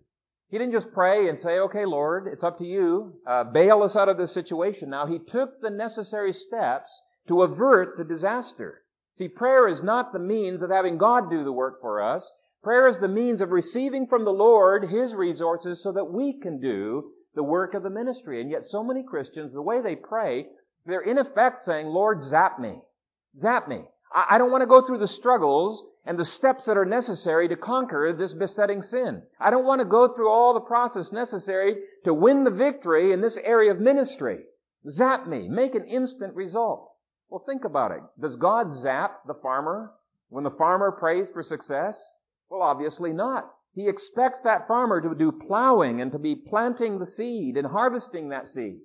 He 0.49 0.59
didn't 0.59 0.75
just 0.75 0.93
pray 0.93 1.31
and 1.31 1.41
say, 1.41 1.59
okay, 1.61 1.87
Lord, 1.87 2.29
it's 2.31 2.45
up 2.45 2.59
to 2.59 2.65
you. 2.67 3.19
Uh, 3.27 3.43
bail 3.45 3.83
us 3.83 3.97
out 3.97 4.11
of 4.11 4.19
this 4.19 4.33
situation 4.33 4.91
now. 4.91 5.07
He 5.07 5.19
took 5.19 5.61
the 5.61 5.71
necessary 5.71 6.35
steps 6.35 7.03
to 7.27 7.43
avert 7.43 7.97
the 7.97 8.05
disaster. 8.05 8.83
See, 9.17 9.29
prayer 9.29 9.67
is 9.67 9.83
not 9.83 10.13
the 10.13 10.19
means 10.19 10.63
of 10.63 10.71
having 10.71 10.99
God 10.99 11.31
do 11.31 11.43
the 11.43 11.53
work 11.53 11.81
for 11.81 12.03
us. 12.03 12.31
Prayer 12.63 12.87
is 12.87 12.99
the 12.99 13.09
means 13.09 13.41
of 13.41 13.51
receiving 13.51 14.07
from 14.07 14.25
the 14.25 14.33
Lord 14.33 14.85
His 14.85 15.15
resources 15.15 15.83
so 15.83 15.91
that 15.93 16.13
we 16.13 16.39
can 16.39 16.61
do 16.61 17.11
the 17.35 17.43
work 17.43 17.73
of 17.73 17.83
the 17.83 17.91
ministry. 17.91 18.41
And 18.41 18.51
yet 18.51 18.65
so 18.65 18.85
many 18.85 19.03
Christians, 19.03 19.55
the 19.55 19.63
way 19.63 19.81
they 19.81 19.97
pray, 19.97 20.49
they're 20.85 21.01
in 21.01 21.19
effect 21.19 21.59
saying, 21.59 21.87
Lord, 21.87 22.23
zap 22.25 22.59
me. 22.59 22.81
Zap 23.39 23.69
me. 23.69 23.85
I 24.15 24.37
don't 24.37 24.51
want 24.51 24.63
to 24.63 24.67
go 24.67 24.83
through 24.83 24.99
the 24.99 25.09
struggles 25.09 25.85
and 26.05 26.19
the 26.19 26.25
steps 26.25 26.67
that 26.67 26.77
are 26.77 26.85
necessary 26.85 27.49
to 27.49 27.57
conquer 27.57 28.13
this 28.13 28.35
besetting 28.35 28.83
sin. 28.83 29.23
I 29.41 29.51
don't 29.51 29.65
want 29.65 29.81
to 29.81 29.87
go 29.87 30.09
through 30.09 30.29
all 30.29 30.53
the 30.53 30.61
process 30.61 31.13
necessary 31.13 31.77
to 32.05 32.13
win 32.13 32.45
the 32.45 32.51
victory 32.51 33.13
in 33.13 33.21
this 33.21 33.39
area 33.39 33.71
of 33.71 33.81
ministry. 33.81 34.41
Zap 34.91 35.27
me. 35.27 35.49
Make 35.49 35.75
an 35.75 35.87
instant 35.87 36.35
result. 36.35 36.91
Well, 37.31 37.45
think 37.47 37.65
about 37.65 37.93
it. 37.93 38.03
Does 38.21 38.37
God 38.37 38.73
zap 38.73 39.21
the 39.27 39.35
farmer 39.35 39.93
when 40.29 40.45
the 40.45 40.51
farmer 40.51 40.93
prays 40.93 41.31
for 41.31 41.43
success? 41.43 42.11
Well, 42.51 42.63
obviously 42.63 43.13
not. 43.13 43.51
He 43.75 43.89
expects 43.89 44.43
that 44.43 44.69
farmer 44.69 45.01
to 45.01 45.15
do 45.15 45.33
plowing 45.33 46.03
and 46.03 46.13
to 46.13 46.19
be 46.19 46.35
planting 46.35 46.99
the 46.99 47.07
seed 47.07 47.57
and 47.57 47.67
harvesting 47.69 48.29
that 48.29 48.49
seed. 48.49 48.81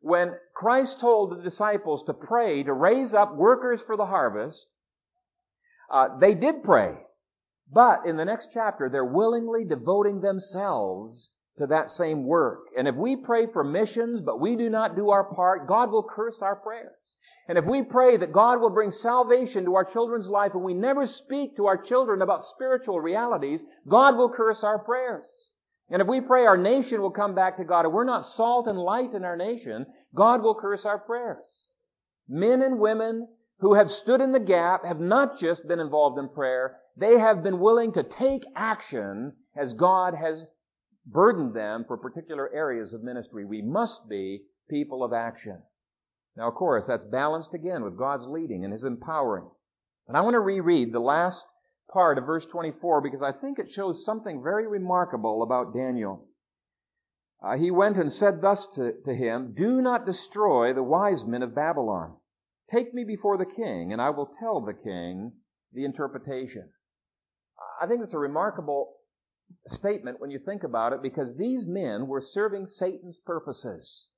When 0.00 0.34
Christ 0.54 1.00
told 1.00 1.30
the 1.30 1.42
disciples 1.42 2.04
to 2.04 2.14
pray 2.14 2.62
to 2.62 2.72
raise 2.72 3.14
up 3.14 3.34
workers 3.34 3.80
for 3.82 3.96
the 3.96 4.06
harvest, 4.06 4.66
uh, 5.90 6.18
they 6.18 6.34
did 6.34 6.62
pray. 6.62 6.94
But 7.72 8.06
in 8.06 8.16
the 8.16 8.24
next 8.24 8.48
chapter, 8.52 8.88
they're 8.88 9.04
willingly 9.04 9.64
devoting 9.64 10.20
themselves 10.20 11.30
to 11.58 11.66
that 11.66 11.90
same 11.90 12.24
work. 12.24 12.68
And 12.76 12.88
if 12.88 12.94
we 12.94 13.16
pray 13.16 13.46
for 13.46 13.62
missions, 13.62 14.20
but 14.22 14.40
we 14.40 14.56
do 14.56 14.70
not 14.70 14.96
do 14.96 15.10
our 15.10 15.24
part, 15.24 15.66
God 15.68 15.90
will 15.90 16.02
curse 16.02 16.40
our 16.40 16.56
prayers. 16.56 17.16
And 17.48 17.58
if 17.58 17.66
we 17.66 17.82
pray 17.82 18.16
that 18.16 18.32
God 18.32 18.60
will 18.60 18.70
bring 18.70 18.90
salvation 18.90 19.64
to 19.64 19.74
our 19.74 19.84
children's 19.84 20.28
life 20.28 20.54
and 20.54 20.64
we 20.64 20.72
never 20.72 21.06
speak 21.06 21.56
to 21.56 21.66
our 21.66 21.76
children 21.76 22.22
about 22.22 22.44
spiritual 22.44 23.00
realities, 23.00 23.62
God 23.86 24.16
will 24.16 24.30
curse 24.30 24.64
our 24.64 24.78
prayers. 24.78 25.50
And 25.90 26.00
if 26.00 26.08
we 26.08 26.20
pray 26.20 26.46
our 26.46 26.56
nation 26.56 27.02
will 27.02 27.10
come 27.10 27.34
back 27.34 27.56
to 27.56 27.64
God 27.64 27.84
if 27.84 27.92
we're 27.92 28.04
not 28.04 28.26
salt 28.26 28.68
and 28.68 28.78
light 28.78 29.12
in 29.12 29.24
our 29.24 29.36
nation, 29.36 29.86
God 30.14 30.42
will 30.42 30.54
curse 30.54 30.86
our 30.86 30.98
prayers. 30.98 31.66
Men 32.28 32.62
and 32.62 32.78
women 32.78 33.26
who 33.58 33.74
have 33.74 33.90
stood 33.90 34.20
in 34.20 34.32
the 34.32 34.40
gap 34.40 34.84
have 34.84 35.00
not 35.00 35.38
just 35.38 35.66
been 35.66 35.80
involved 35.80 36.18
in 36.18 36.28
prayer, 36.28 36.76
they 36.96 37.18
have 37.18 37.42
been 37.42 37.58
willing 37.58 37.92
to 37.92 38.02
take 38.02 38.42
action 38.54 39.32
as 39.56 39.72
God 39.74 40.14
has 40.14 40.44
burdened 41.06 41.54
them 41.54 41.84
for 41.86 41.96
particular 41.96 42.52
areas 42.54 42.92
of 42.92 43.02
ministry. 43.02 43.44
We 43.44 43.62
must 43.62 44.08
be 44.08 44.42
people 44.68 45.02
of 45.02 45.12
action. 45.12 45.60
Now, 46.36 46.48
of 46.48 46.54
course, 46.54 46.84
that's 46.86 47.04
balanced 47.04 47.52
again 47.52 47.82
with 47.82 47.98
God's 47.98 48.26
leading 48.26 48.64
and 48.64 48.72
His 48.72 48.84
empowering. 48.84 49.48
And 50.06 50.16
I 50.16 50.20
want 50.20 50.34
to 50.34 50.40
reread 50.40 50.92
the 50.92 51.00
last 51.00 51.46
part 51.92 52.18
of 52.18 52.26
verse 52.26 52.46
24 52.46 53.00
because 53.00 53.22
I 53.22 53.32
think 53.32 53.58
it 53.58 53.70
shows 53.70 54.04
something 54.04 54.42
very 54.42 54.66
remarkable 54.66 55.42
about 55.42 55.74
Daniel. 55.74 56.26
Uh, 57.42 57.56
he 57.56 57.70
went 57.70 57.96
and 57.96 58.12
said 58.12 58.42
thus 58.42 58.66
to, 58.74 58.92
to 59.04 59.14
him, 59.14 59.54
Do 59.56 59.80
not 59.80 60.06
destroy 60.06 60.72
the 60.72 60.82
wise 60.82 61.24
men 61.24 61.42
of 61.42 61.54
Babylon. 61.54 62.16
Take 62.72 62.94
me 62.94 63.04
before 63.04 63.38
the 63.38 63.46
king, 63.46 63.92
and 63.92 64.00
I 64.00 64.10
will 64.10 64.30
tell 64.38 64.60
the 64.60 64.74
king 64.74 65.32
the 65.72 65.84
interpretation. 65.84 66.68
I 67.80 67.86
think 67.86 68.02
it's 68.04 68.14
a 68.14 68.18
remarkable 68.18 68.94
statement 69.66 70.20
when 70.20 70.30
you 70.30 70.38
think 70.38 70.62
about 70.62 70.92
it 70.92 71.02
because 71.02 71.36
these 71.36 71.64
men 71.66 72.06
were 72.06 72.20
serving 72.20 72.66
Satan's 72.66 73.18
purposes. 73.24 74.08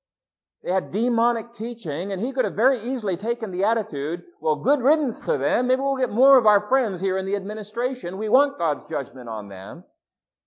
They 0.63 0.71
had 0.71 0.93
demonic 0.93 1.53
teaching, 1.55 2.13
and 2.13 2.21
he 2.21 2.31
could 2.31 2.45
have 2.45 2.55
very 2.55 2.93
easily 2.93 3.17
taken 3.17 3.51
the 3.51 3.65
attitude, 3.65 4.23
well, 4.39 4.55
good 4.55 4.79
riddance 4.79 5.19
to 5.21 5.37
them. 5.37 5.67
Maybe 5.67 5.81
we'll 5.81 5.97
get 5.97 6.09
more 6.09 6.37
of 6.37 6.45
our 6.45 6.69
friends 6.69 7.01
here 7.01 7.17
in 7.17 7.25
the 7.25 7.35
administration. 7.35 8.17
We 8.17 8.29
want 8.29 8.57
God's 8.57 8.89
judgment 8.89 9.27
on 9.27 9.49
them. 9.49 9.83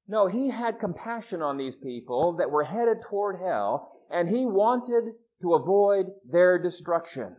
No, 0.09 0.27
he 0.27 0.49
had 0.49 0.81
compassion 0.81 1.43
on 1.43 1.59
these 1.59 1.77
people 1.77 2.33
that 2.39 2.51
were 2.51 2.65
headed 2.65 3.03
toward 3.03 3.41
hell, 3.41 4.01
and 4.11 4.27
he 4.27 4.47
wanted 4.47 5.13
to 5.43 5.55
avoid 5.55 6.07
their 6.25 6.59
destruction. 6.59 7.37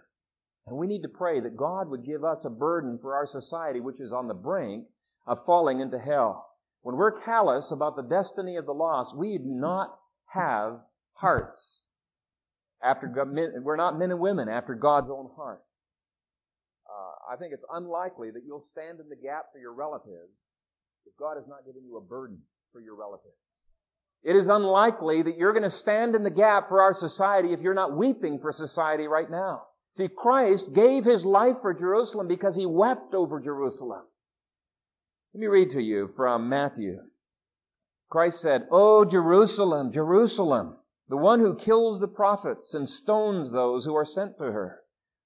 And 0.68 0.78
we 0.78 0.86
need 0.86 1.02
to 1.02 1.10
pray 1.10 1.40
that 1.40 1.58
God 1.58 1.90
would 1.90 2.06
give 2.06 2.24
us 2.24 2.46
a 2.46 2.52
burden 2.52 3.00
for 3.02 3.16
our 3.16 3.26
society, 3.26 3.80
which 3.80 4.00
is 4.00 4.14
on 4.14 4.28
the 4.28 4.36
brink 4.36 4.86
of 5.26 5.44
falling 5.48 5.80
into 5.80 5.98
hell. 5.98 6.48
When 6.84 6.96
we're 6.96 7.22
callous 7.22 7.72
about 7.72 7.96
the 7.96 8.04
destiny 8.04 8.56
of 8.56 8.68
the 8.68 8.74
lost, 8.74 9.18
we 9.18 9.40
do 9.40 9.50
not 9.50 9.98
have 10.28 10.82
hearts 11.14 11.82
after 12.84 13.08
God, 13.08 13.32
men, 13.32 13.52
we're 13.64 13.76
not 13.76 13.98
men 13.98 14.12
and 14.12 14.20
women 14.20 14.50
after 14.50 14.76
God's 14.76 15.10
own 15.10 15.30
heart. 15.36 15.62
Uh, 16.88 17.34
I 17.34 17.38
think 17.38 17.54
it's 17.54 17.66
unlikely 17.74 18.32
that 18.32 18.44
you'll 18.46 18.66
stand 18.72 19.00
in 19.00 19.10
the 19.10 19.16
gap 19.16 19.46
for 19.52 19.60
your 19.60 19.74
relatives 19.74 20.32
if 21.06 21.18
God 21.18 21.38
has 21.38 21.48
not 21.48 21.66
given 21.66 21.84
you 21.86 21.98
a 21.98 22.02
burden 22.02 22.40
for 22.72 22.82
your 22.82 22.96
relatives. 22.96 23.36
It 24.24 24.36
is 24.36 24.48
unlikely 24.48 25.24
that 25.24 25.38
you're 25.38 25.54
going 25.54 25.64
to 25.64 25.70
stand 25.70 26.16
in 26.16 26.24
the 26.24 26.30
gap 26.30 26.70
for 26.70 26.82
our 26.82 26.94
society 26.94 27.54
if 27.54 27.62
you're 27.62 27.74
not 27.74 27.96
weeping 27.96 28.40
for 28.40 28.52
society 28.52 29.08
right 29.08 29.30
now. 29.30 29.64
See, 29.96 30.08
Christ 30.08 30.74
gave 30.74 31.06
his 31.06 31.26
life 31.26 31.58
for 31.62 31.74
Jerusalem 31.74 32.28
because 32.28 32.56
he 32.56 32.66
wept 32.66 33.14
over 33.14 33.40
Jerusalem. 33.40 34.04
Let 35.34 35.42
me 35.42 35.48
read 35.48 35.72
to 35.72 35.82
you 35.82 36.10
from 36.16 36.50
Matthew. 36.50 36.98
Christ 38.10 38.42
said, 38.42 38.68
Oh, 38.72 39.06
Jerusalem, 39.06 39.92
Jerusalem, 39.92 40.77
the 41.10 41.18
one 41.18 41.40
who 41.40 41.56
kills 41.56 42.00
the 42.00 42.08
prophets 42.08 42.74
and 42.74 42.90
stones 42.90 43.52
those 43.52 43.86
who 43.86 43.96
are 43.96 44.06
sent 44.06 44.38
to 44.38 44.46
her. 44.46 44.82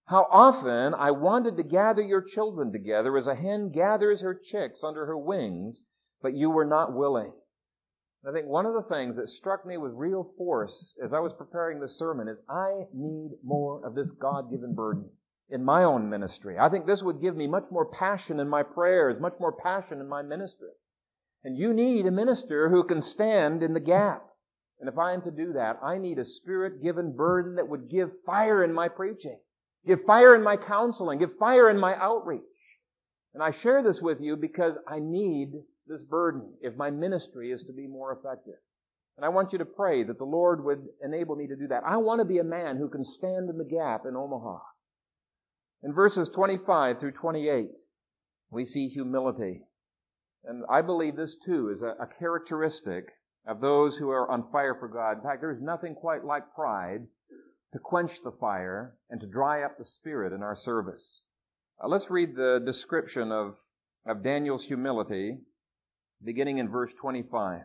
How 0.05 0.27
often 0.29 0.93
I 0.93 1.11
wanted 1.11 1.57
to 1.57 1.63
gather 1.63 2.01
your 2.01 2.21
children 2.21 2.71
together 2.71 3.17
as 3.17 3.27
a 3.27 3.35
hen 3.35 3.71
gathers 3.71 4.21
her 4.21 4.35
chicks 4.35 4.83
under 4.83 5.05
her 5.05 5.17
wings, 5.17 5.83
but 6.21 6.35
you 6.35 6.49
were 6.49 6.65
not 6.65 6.93
willing. 6.93 7.31
I 8.27 8.31
think 8.31 8.45
one 8.45 8.67
of 8.67 8.73
the 8.73 8.83
things 8.83 9.15
that 9.15 9.29
struck 9.29 9.65
me 9.65 9.77
with 9.77 9.93
real 9.95 10.31
force 10.37 10.93
as 11.03 11.11
I 11.11 11.19
was 11.19 11.33
preparing 11.33 11.79
this 11.79 11.97
sermon 11.97 12.27
is 12.27 12.37
I 12.47 12.85
need 12.93 13.31
more 13.43 13.83
of 13.85 13.95
this 13.95 14.11
God-given 14.11 14.75
burden 14.75 15.09
in 15.49 15.63
my 15.65 15.83
own 15.83 16.09
ministry. 16.09 16.57
I 16.59 16.69
think 16.69 16.85
this 16.85 17.01
would 17.01 17.21
give 17.21 17.35
me 17.35 17.47
much 17.47 17.65
more 17.71 17.85
passion 17.85 18.39
in 18.39 18.47
my 18.47 18.61
prayers, 18.61 19.19
much 19.19 19.33
more 19.39 19.51
passion 19.51 19.99
in 19.99 20.07
my 20.07 20.21
ministry. 20.21 20.69
And 21.43 21.57
you 21.57 21.73
need 21.73 22.05
a 22.05 22.11
minister 22.11 22.69
who 22.69 22.83
can 22.83 23.01
stand 23.01 23.63
in 23.63 23.73
the 23.73 23.79
gap. 23.79 24.23
And 24.81 24.89
if 24.89 24.97
I 24.97 25.13
am 25.13 25.21
to 25.21 25.31
do 25.31 25.53
that, 25.53 25.77
I 25.83 25.99
need 25.99 26.17
a 26.17 26.25
spirit 26.25 26.81
given 26.81 27.15
burden 27.15 27.55
that 27.55 27.69
would 27.69 27.87
give 27.87 28.09
fire 28.25 28.63
in 28.63 28.73
my 28.73 28.87
preaching, 28.87 29.37
give 29.85 30.03
fire 30.05 30.35
in 30.35 30.43
my 30.43 30.57
counseling, 30.57 31.19
give 31.19 31.37
fire 31.37 31.69
in 31.69 31.77
my 31.77 31.95
outreach. 31.95 32.41
And 33.35 33.43
I 33.43 33.51
share 33.51 33.83
this 33.83 34.01
with 34.01 34.19
you 34.19 34.35
because 34.35 34.79
I 34.87 34.97
need 34.99 35.51
this 35.85 36.01
burden 36.01 36.55
if 36.61 36.75
my 36.75 36.89
ministry 36.89 37.51
is 37.51 37.63
to 37.65 37.73
be 37.73 37.85
more 37.85 38.11
effective. 38.11 38.55
And 39.17 39.23
I 39.23 39.29
want 39.29 39.53
you 39.53 39.59
to 39.59 39.65
pray 39.65 40.03
that 40.03 40.17
the 40.17 40.25
Lord 40.25 40.65
would 40.65 40.81
enable 41.03 41.35
me 41.35 41.45
to 41.45 41.55
do 41.55 41.67
that. 41.67 41.83
I 41.85 41.97
want 41.97 42.19
to 42.19 42.25
be 42.25 42.39
a 42.39 42.43
man 42.43 42.77
who 42.77 42.89
can 42.89 43.05
stand 43.05 43.51
in 43.51 43.59
the 43.59 43.63
gap 43.63 44.05
in 44.07 44.15
Omaha. 44.15 44.57
In 45.83 45.93
verses 45.93 46.27
25 46.27 46.99
through 46.99 47.11
28, 47.11 47.67
we 48.49 48.65
see 48.65 48.87
humility. 48.87 49.61
And 50.43 50.63
I 50.71 50.81
believe 50.81 51.15
this 51.15 51.35
too 51.35 51.69
is 51.69 51.83
a, 51.83 51.93
a 52.01 52.07
characteristic 52.17 53.09
of 53.45 53.59
those 53.59 53.97
who 53.97 54.09
are 54.09 54.29
on 54.29 54.51
fire 54.51 54.75
for 54.75 54.87
God. 54.87 55.17
In 55.17 55.23
fact, 55.23 55.41
there's 55.41 55.61
nothing 55.61 55.95
quite 55.95 56.23
like 56.23 56.53
pride 56.53 57.07
to 57.73 57.79
quench 57.79 58.21
the 58.21 58.31
fire 58.31 58.95
and 59.09 59.19
to 59.21 59.27
dry 59.27 59.63
up 59.63 59.77
the 59.77 59.85
spirit 59.85 60.33
in 60.33 60.43
our 60.43 60.55
service. 60.55 61.21
Uh, 61.83 61.87
let's 61.87 62.09
read 62.09 62.35
the 62.35 62.61
description 62.65 63.31
of, 63.31 63.55
of 64.05 64.23
Daniel's 64.23 64.65
humility, 64.65 65.39
beginning 66.23 66.59
in 66.59 66.69
verse 66.69 66.93
25. 66.93 67.61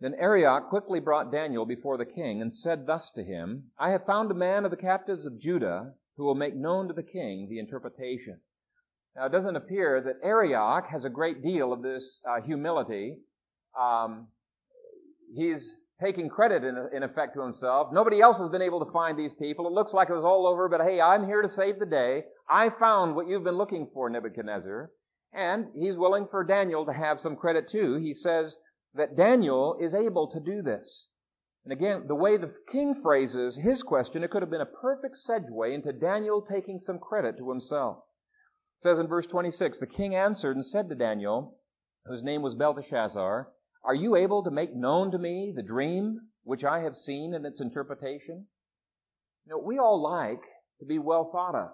Then 0.00 0.14
Arioch 0.14 0.68
quickly 0.68 1.00
brought 1.00 1.32
Daniel 1.32 1.66
before 1.66 1.98
the 1.98 2.06
king 2.06 2.40
and 2.40 2.54
said 2.54 2.86
thus 2.86 3.10
to 3.10 3.24
him, 3.24 3.72
I 3.78 3.90
have 3.90 4.06
found 4.06 4.30
a 4.30 4.34
man 4.34 4.64
of 4.64 4.70
the 4.70 4.76
captives 4.76 5.26
of 5.26 5.40
Judah 5.40 5.94
who 6.16 6.24
will 6.24 6.36
make 6.36 6.54
known 6.54 6.86
to 6.88 6.94
the 6.94 7.02
king 7.02 7.48
the 7.48 7.58
interpretation. 7.58 8.40
Now, 9.16 9.26
it 9.26 9.32
doesn't 9.32 9.56
appear 9.56 10.00
that 10.00 10.24
Arioch 10.24 10.86
has 10.86 11.04
a 11.04 11.10
great 11.10 11.42
deal 11.42 11.72
of 11.72 11.82
this 11.82 12.20
uh, 12.24 12.40
humility 12.40 13.18
um, 13.78 14.28
he's 15.34 15.76
taking 16.00 16.28
credit 16.28 16.64
in, 16.64 16.76
in 16.94 17.02
effect 17.02 17.34
to 17.34 17.42
himself. 17.42 17.88
Nobody 17.92 18.20
else 18.20 18.38
has 18.38 18.48
been 18.48 18.62
able 18.62 18.84
to 18.84 18.92
find 18.92 19.18
these 19.18 19.32
people. 19.40 19.66
It 19.66 19.72
looks 19.72 19.92
like 19.92 20.08
it 20.08 20.14
was 20.14 20.24
all 20.24 20.46
over, 20.46 20.68
but 20.68 20.80
hey, 20.80 21.00
I'm 21.00 21.26
here 21.26 21.42
to 21.42 21.48
save 21.48 21.78
the 21.78 21.86
day. 21.86 22.22
I 22.48 22.70
found 22.70 23.16
what 23.16 23.28
you've 23.28 23.44
been 23.44 23.58
looking 23.58 23.88
for, 23.92 24.08
Nebuchadnezzar. 24.08 24.90
And 25.32 25.66
he's 25.74 25.96
willing 25.96 26.26
for 26.30 26.44
Daniel 26.44 26.86
to 26.86 26.92
have 26.92 27.20
some 27.20 27.36
credit 27.36 27.68
too. 27.68 27.96
He 27.96 28.14
says 28.14 28.56
that 28.94 29.16
Daniel 29.16 29.76
is 29.80 29.94
able 29.94 30.28
to 30.28 30.40
do 30.40 30.62
this. 30.62 31.08
And 31.64 31.72
again, 31.72 32.06
the 32.06 32.14
way 32.14 32.36
the 32.36 32.54
king 32.72 32.94
phrases 33.02 33.56
his 33.56 33.82
question, 33.82 34.24
it 34.24 34.30
could 34.30 34.42
have 34.42 34.50
been 34.50 34.60
a 34.60 34.66
perfect 34.66 35.16
segue 35.16 35.74
into 35.74 35.92
Daniel 35.92 36.40
taking 36.40 36.80
some 36.80 36.98
credit 36.98 37.36
to 37.38 37.50
himself. 37.50 37.98
It 38.78 38.84
says 38.84 38.98
in 38.98 39.08
verse 39.08 39.26
26, 39.26 39.78
the 39.78 39.86
king 39.86 40.14
answered 40.14 40.56
and 40.56 40.64
said 40.64 40.88
to 40.88 40.94
Daniel, 40.94 41.58
whose 42.06 42.22
name 42.22 42.40
was 42.40 42.54
Belteshazzar, 42.54 43.48
are 43.84 43.94
you 43.94 44.16
able 44.16 44.42
to 44.44 44.50
make 44.50 44.74
known 44.74 45.10
to 45.12 45.18
me 45.18 45.52
the 45.54 45.62
dream 45.62 46.20
which 46.44 46.64
I 46.64 46.80
have 46.80 46.96
seen 46.96 47.34
and 47.34 47.46
its 47.46 47.60
interpretation? 47.60 48.46
You 49.46 49.52
know, 49.52 49.58
we 49.58 49.78
all 49.78 50.02
like 50.02 50.42
to 50.80 50.86
be 50.86 50.98
well 50.98 51.30
thought 51.32 51.54
of. 51.54 51.70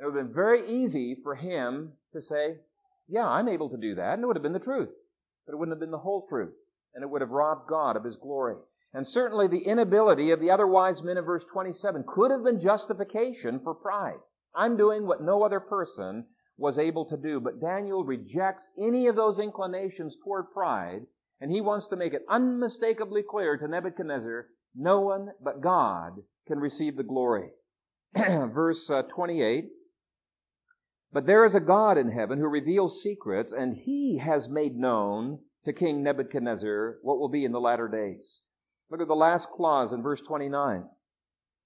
It 0.00 0.04
would 0.04 0.14
have 0.14 0.26
been 0.26 0.34
very 0.34 0.82
easy 0.82 1.16
for 1.22 1.34
him 1.34 1.92
to 2.12 2.22
say, 2.22 2.56
yeah, 3.08 3.26
I'm 3.26 3.48
able 3.48 3.70
to 3.70 3.76
do 3.76 3.94
that, 3.96 4.14
and 4.14 4.22
it 4.22 4.26
would 4.26 4.36
have 4.36 4.42
been 4.42 4.52
the 4.52 4.58
truth. 4.58 4.90
But 5.46 5.54
it 5.54 5.56
wouldn't 5.56 5.72
have 5.72 5.80
been 5.80 5.90
the 5.90 5.98
whole 5.98 6.26
truth, 6.28 6.54
and 6.94 7.02
it 7.02 7.10
would 7.10 7.20
have 7.20 7.30
robbed 7.30 7.68
God 7.68 7.96
of 7.96 8.04
his 8.04 8.16
glory. 8.16 8.56
And 8.94 9.06
certainly 9.06 9.48
the 9.48 9.64
inability 9.64 10.30
of 10.30 10.40
the 10.40 10.50
other 10.50 10.66
wise 10.66 11.02
men 11.02 11.18
in 11.18 11.24
verse 11.24 11.44
27 11.52 12.04
could 12.06 12.30
have 12.30 12.44
been 12.44 12.60
justification 12.60 13.60
for 13.60 13.74
pride. 13.74 14.18
I'm 14.54 14.76
doing 14.76 15.06
what 15.06 15.22
no 15.22 15.42
other 15.42 15.60
person 15.60 16.26
was 16.58 16.78
able 16.78 17.06
to 17.06 17.16
do. 17.16 17.40
But 17.40 17.60
Daniel 17.60 18.04
rejects 18.04 18.68
any 18.78 19.06
of 19.06 19.16
those 19.16 19.38
inclinations 19.38 20.16
toward 20.22 20.50
pride, 20.52 21.06
and 21.40 21.50
he 21.50 21.60
wants 21.60 21.86
to 21.86 21.96
make 21.96 22.12
it 22.12 22.26
unmistakably 22.28 23.22
clear 23.22 23.56
to 23.56 23.68
Nebuchadnezzar, 23.68 24.48
no 24.74 25.00
one 25.00 25.28
but 25.42 25.62
God 25.62 26.14
can 26.46 26.58
receive 26.58 26.96
the 26.96 27.04
glory. 27.04 27.50
Verse 28.16 28.90
uh, 28.90 29.02
28, 29.02 29.66
But 31.12 31.26
there 31.26 31.44
is 31.44 31.54
a 31.54 31.60
God 31.60 31.96
in 31.96 32.10
heaven 32.10 32.38
who 32.38 32.48
reveals 32.48 33.02
secrets, 33.02 33.52
and 33.52 33.76
he 33.76 34.18
has 34.18 34.48
made 34.48 34.76
known 34.76 35.38
to 35.64 35.72
King 35.72 36.02
Nebuchadnezzar 36.02 36.98
what 37.02 37.18
will 37.18 37.28
be 37.28 37.44
in 37.44 37.52
the 37.52 37.60
latter 37.60 37.88
days. 37.88 38.42
Look 38.90 39.00
at 39.00 39.08
the 39.08 39.14
last 39.14 39.50
clause 39.50 39.92
in 39.92 40.02
verse 40.02 40.22
29. 40.26 40.84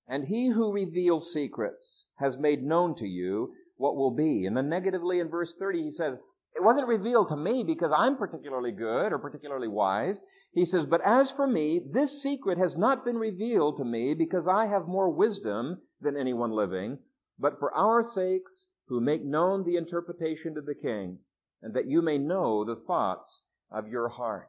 And 0.08 0.24
he 0.24 0.48
who 0.50 0.72
reveals 0.72 1.32
secrets 1.32 2.06
has 2.16 2.36
made 2.36 2.62
known 2.62 2.96
to 2.96 3.06
you 3.06 3.54
what 3.76 3.96
will 3.96 4.14
be. 4.14 4.46
And 4.46 4.56
then 4.56 4.68
negatively 4.68 5.20
in 5.20 5.28
verse 5.28 5.54
30, 5.58 5.82
he 5.82 5.90
says, 5.90 6.14
it 6.54 6.62
wasn't 6.62 6.88
revealed 6.88 7.28
to 7.28 7.36
me 7.36 7.64
because 7.66 7.92
I'm 7.96 8.16
particularly 8.16 8.72
good 8.72 9.12
or 9.12 9.18
particularly 9.18 9.68
wise. 9.68 10.20
He 10.52 10.64
says, 10.66 10.84
but 10.84 11.00
as 11.04 11.30
for 11.30 11.46
me, 11.46 11.80
this 11.92 12.22
secret 12.22 12.58
has 12.58 12.76
not 12.76 13.04
been 13.04 13.16
revealed 13.16 13.78
to 13.78 13.84
me 13.84 14.14
because 14.14 14.46
I 14.46 14.66
have 14.66 14.86
more 14.86 15.08
wisdom 15.08 15.80
than 16.00 16.16
anyone 16.16 16.50
living, 16.50 16.98
but 17.38 17.58
for 17.58 17.74
our 17.74 18.02
sakes 18.02 18.68
who 18.88 19.00
make 19.00 19.24
known 19.24 19.64
the 19.64 19.76
interpretation 19.76 20.54
to 20.54 20.60
the 20.60 20.74
king, 20.74 21.18
and 21.62 21.72
that 21.74 21.86
you 21.86 22.02
may 22.02 22.18
know 22.18 22.64
the 22.64 22.82
thoughts 22.86 23.42
of 23.70 23.88
your 23.88 24.10
heart. 24.10 24.48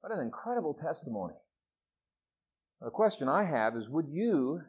What 0.00 0.12
an 0.12 0.24
incredible 0.24 0.74
testimony. 0.74 1.34
The 2.80 2.90
question 2.90 3.28
I 3.28 3.44
have 3.44 3.76
is, 3.76 3.88
would 3.88 4.06
you 4.08 4.60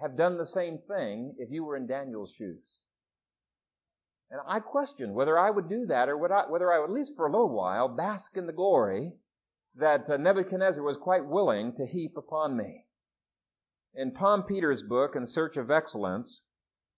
have 0.00 0.16
done 0.16 0.38
the 0.38 0.46
same 0.46 0.78
thing 0.88 1.34
if 1.38 1.50
you 1.50 1.64
were 1.64 1.76
in 1.76 1.86
Daniel's 1.86 2.32
shoes? 2.36 2.86
And 4.30 4.40
I 4.46 4.60
question 4.60 5.14
whether 5.14 5.38
I 5.38 5.50
would 5.50 5.68
do 5.68 5.86
that 5.86 6.08
or 6.08 6.16
would 6.16 6.32
I, 6.32 6.48
whether 6.48 6.72
I 6.72 6.80
would, 6.80 6.90
at 6.90 6.94
least 6.94 7.14
for 7.14 7.26
a 7.26 7.30
little 7.30 7.48
while, 7.48 7.88
bask 7.88 8.36
in 8.36 8.46
the 8.46 8.52
glory 8.52 9.12
that 9.76 10.08
uh, 10.10 10.16
Nebuchadnezzar 10.16 10.82
was 10.82 10.96
quite 10.96 11.26
willing 11.26 11.74
to 11.76 11.86
heap 11.86 12.16
upon 12.16 12.56
me. 12.56 12.86
In 13.94 14.12
Tom 14.12 14.42
Peters' 14.42 14.82
book, 14.82 15.14
In 15.14 15.26
Search 15.26 15.56
of 15.56 15.70
Excellence, 15.70 16.42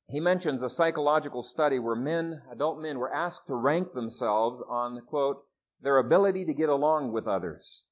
he 0.09 0.21
mentions 0.21 0.63
a 0.63 0.71
psychological 0.71 1.43
study 1.43 1.79
where 1.79 1.95
men, 1.95 2.43
adult 2.51 2.81
men, 2.81 2.99
were 2.99 3.13
asked 3.13 3.47
to 3.47 3.55
rank 3.55 3.93
themselves 3.93 4.63
on, 4.67 5.03
quote, 5.03 5.45
their 5.81 5.99
ability 5.99 6.45
to 6.47 6.55
get 6.55 6.69
along 6.69 7.13
with 7.13 7.29
others. 7.29 7.85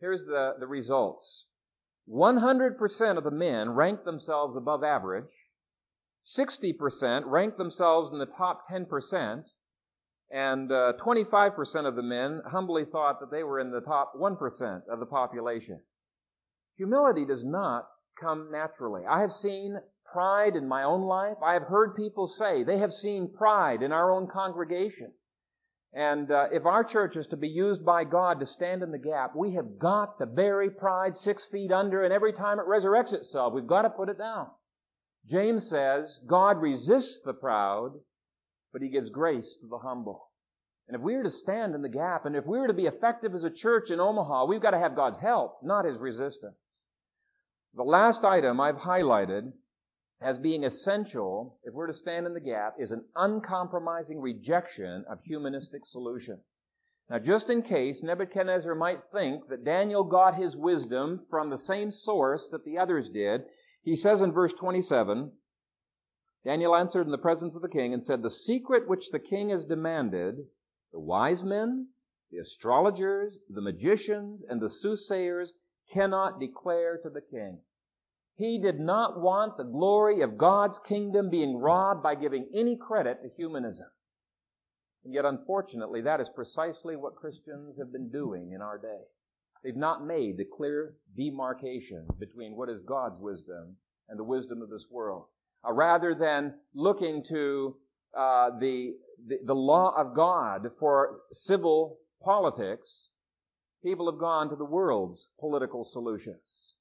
Here's 0.00 0.24
the, 0.24 0.54
the 0.58 0.66
results. 0.66 1.46
100% 2.08 3.18
of 3.18 3.24
the 3.24 3.30
men 3.30 3.70
ranked 3.70 4.04
themselves 4.04 4.56
above 4.56 4.82
average. 4.82 5.39
60% 6.24 7.22
ranked 7.26 7.58
themselves 7.58 8.10
in 8.12 8.18
the 8.18 8.26
top 8.26 8.68
10%, 8.70 9.44
And 10.30 10.70
uh, 10.70 10.92
25% 11.04 11.86
of 11.86 11.96
the 11.96 12.02
men 12.02 12.42
humbly 12.46 12.84
thought 12.84 13.20
that 13.20 13.30
they 13.30 13.42
were 13.42 13.58
in 13.58 13.70
the 13.70 13.80
top 13.80 14.12
1% 14.14 14.88
of 14.88 15.00
the 15.00 15.06
population. 15.06 15.80
Humility 16.76 17.24
does 17.24 17.44
not 17.44 17.88
come 18.20 18.50
naturally. 18.52 19.06
I 19.06 19.20
have 19.20 19.32
seen 19.32 19.80
pride 20.12 20.56
in 20.56 20.68
my 20.68 20.82
own 20.82 21.02
life. 21.02 21.36
I 21.42 21.54
have 21.54 21.64
heard 21.64 21.96
people 21.96 22.28
say 22.28 22.62
they 22.62 22.78
have 22.78 22.92
seen 22.92 23.32
pride 23.32 23.82
in 23.82 23.92
our 23.92 24.10
own 24.12 24.28
congregation. 24.28 25.12
And 25.92 26.30
uh, 26.30 26.46
if 26.52 26.66
our 26.66 26.84
church 26.84 27.16
is 27.16 27.26
to 27.28 27.36
be 27.36 27.48
used 27.48 27.84
by 27.84 28.04
God 28.04 28.38
to 28.40 28.46
stand 28.46 28.82
in 28.82 28.92
the 28.92 28.98
gap, 28.98 29.34
we 29.34 29.54
have 29.54 29.78
got 29.78 30.18
to 30.18 30.26
bury 30.26 30.70
pride 30.70 31.18
six 31.18 31.44
feet 31.46 31.72
under, 31.72 32.04
and 32.04 32.12
every 32.12 32.32
time 32.32 32.60
it 32.60 32.66
resurrects 32.66 33.12
itself, 33.12 33.52
we've 33.52 33.66
got 33.66 33.82
to 33.82 33.90
put 33.90 34.08
it 34.08 34.18
down. 34.18 34.48
James 35.28 35.68
says, 35.68 36.20
God 36.26 36.60
resists 36.60 37.20
the 37.24 37.32
proud, 37.32 37.92
but 38.72 38.82
he 38.82 38.88
gives 38.88 39.10
grace 39.10 39.56
to 39.60 39.66
the 39.68 39.78
humble. 39.78 40.28
And 40.88 40.96
if 40.96 41.02
we 41.02 41.14
are 41.14 41.22
to 41.22 41.30
stand 41.30 41.74
in 41.74 41.82
the 41.82 41.88
gap, 41.88 42.26
and 42.26 42.34
if 42.34 42.46
we 42.46 42.58
are 42.58 42.66
to 42.66 42.72
be 42.72 42.86
effective 42.86 43.34
as 43.34 43.44
a 43.44 43.50
church 43.50 43.90
in 43.90 44.00
Omaha, 44.00 44.46
we've 44.46 44.62
got 44.62 44.72
to 44.72 44.78
have 44.78 44.96
God's 44.96 45.18
help, 45.18 45.58
not 45.62 45.84
his 45.84 45.98
resistance. 45.98 46.56
The 47.74 47.84
last 47.84 48.24
item 48.24 48.60
I've 48.60 48.76
highlighted 48.76 49.52
as 50.20 50.38
being 50.38 50.64
essential, 50.64 51.58
if 51.62 51.72
we're 51.72 51.86
to 51.86 51.94
stand 51.94 52.26
in 52.26 52.34
the 52.34 52.40
gap, 52.40 52.74
is 52.78 52.90
an 52.90 53.04
uncompromising 53.14 54.20
rejection 54.20 55.04
of 55.08 55.20
humanistic 55.22 55.86
solutions. 55.86 56.42
Now, 57.08 57.18
just 57.18 57.48
in 57.48 57.62
case 57.62 58.02
Nebuchadnezzar 58.02 58.74
might 58.74 59.00
think 59.12 59.48
that 59.48 59.64
Daniel 59.64 60.04
got 60.04 60.34
his 60.34 60.56
wisdom 60.56 61.24
from 61.30 61.50
the 61.50 61.58
same 61.58 61.90
source 61.90 62.48
that 62.50 62.64
the 62.64 62.78
others 62.78 63.08
did, 63.08 63.44
he 63.90 63.96
says 63.96 64.22
in 64.22 64.30
verse 64.30 64.52
27, 64.52 65.32
Daniel 66.44 66.76
answered 66.76 67.06
in 67.06 67.10
the 67.10 67.18
presence 67.18 67.56
of 67.56 67.62
the 67.62 67.68
king 67.68 67.92
and 67.92 68.04
said, 68.04 68.22
The 68.22 68.30
secret 68.30 68.88
which 68.88 69.10
the 69.10 69.18
king 69.18 69.50
has 69.50 69.64
demanded, 69.64 70.36
the 70.92 71.00
wise 71.00 71.42
men, 71.42 71.88
the 72.30 72.38
astrologers, 72.38 73.40
the 73.48 73.60
magicians, 73.60 74.42
and 74.48 74.62
the 74.62 74.70
soothsayers 74.70 75.54
cannot 75.92 76.38
declare 76.38 76.98
to 76.98 77.10
the 77.10 77.20
king. 77.20 77.58
He 78.36 78.60
did 78.62 78.78
not 78.78 79.20
want 79.20 79.56
the 79.56 79.64
glory 79.64 80.20
of 80.20 80.38
God's 80.38 80.78
kingdom 80.78 81.28
being 81.28 81.56
robbed 81.56 82.00
by 82.00 82.14
giving 82.14 82.48
any 82.54 82.76
credit 82.76 83.18
to 83.24 83.28
humanism. 83.36 83.88
And 85.04 85.12
yet, 85.12 85.24
unfortunately, 85.24 86.02
that 86.02 86.20
is 86.20 86.28
precisely 86.32 86.94
what 86.94 87.16
Christians 87.16 87.76
have 87.76 87.92
been 87.92 88.08
doing 88.08 88.52
in 88.52 88.62
our 88.62 88.78
day. 88.78 89.00
They've 89.62 89.76
not 89.76 90.06
made 90.06 90.38
the 90.38 90.44
clear 90.44 90.94
demarcation 91.16 92.06
between 92.18 92.56
what 92.56 92.68
is 92.68 92.80
God's 92.86 93.18
wisdom 93.20 93.76
and 94.08 94.18
the 94.18 94.24
wisdom 94.24 94.62
of 94.62 94.70
this 94.70 94.86
world. 94.90 95.24
Uh, 95.66 95.72
rather 95.72 96.14
than 96.14 96.54
looking 96.74 97.22
to 97.28 97.76
uh, 98.16 98.50
the, 98.58 98.94
the, 99.26 99.38
the 99.44 99.54
law 99.54 99.94
of 99.96 100.16
God 100.16 100.70
for 100.78 101.20
civil 101.32 101.98
politics, 102.22 103.08
people 103.84 104.10
have 104.10 104.18
gone 104.18 104.48
to 104.48 104.56
the 104.56 104.64
world's 104.64 105.28
political 105.38 105.84
solutions. 105.84 106.74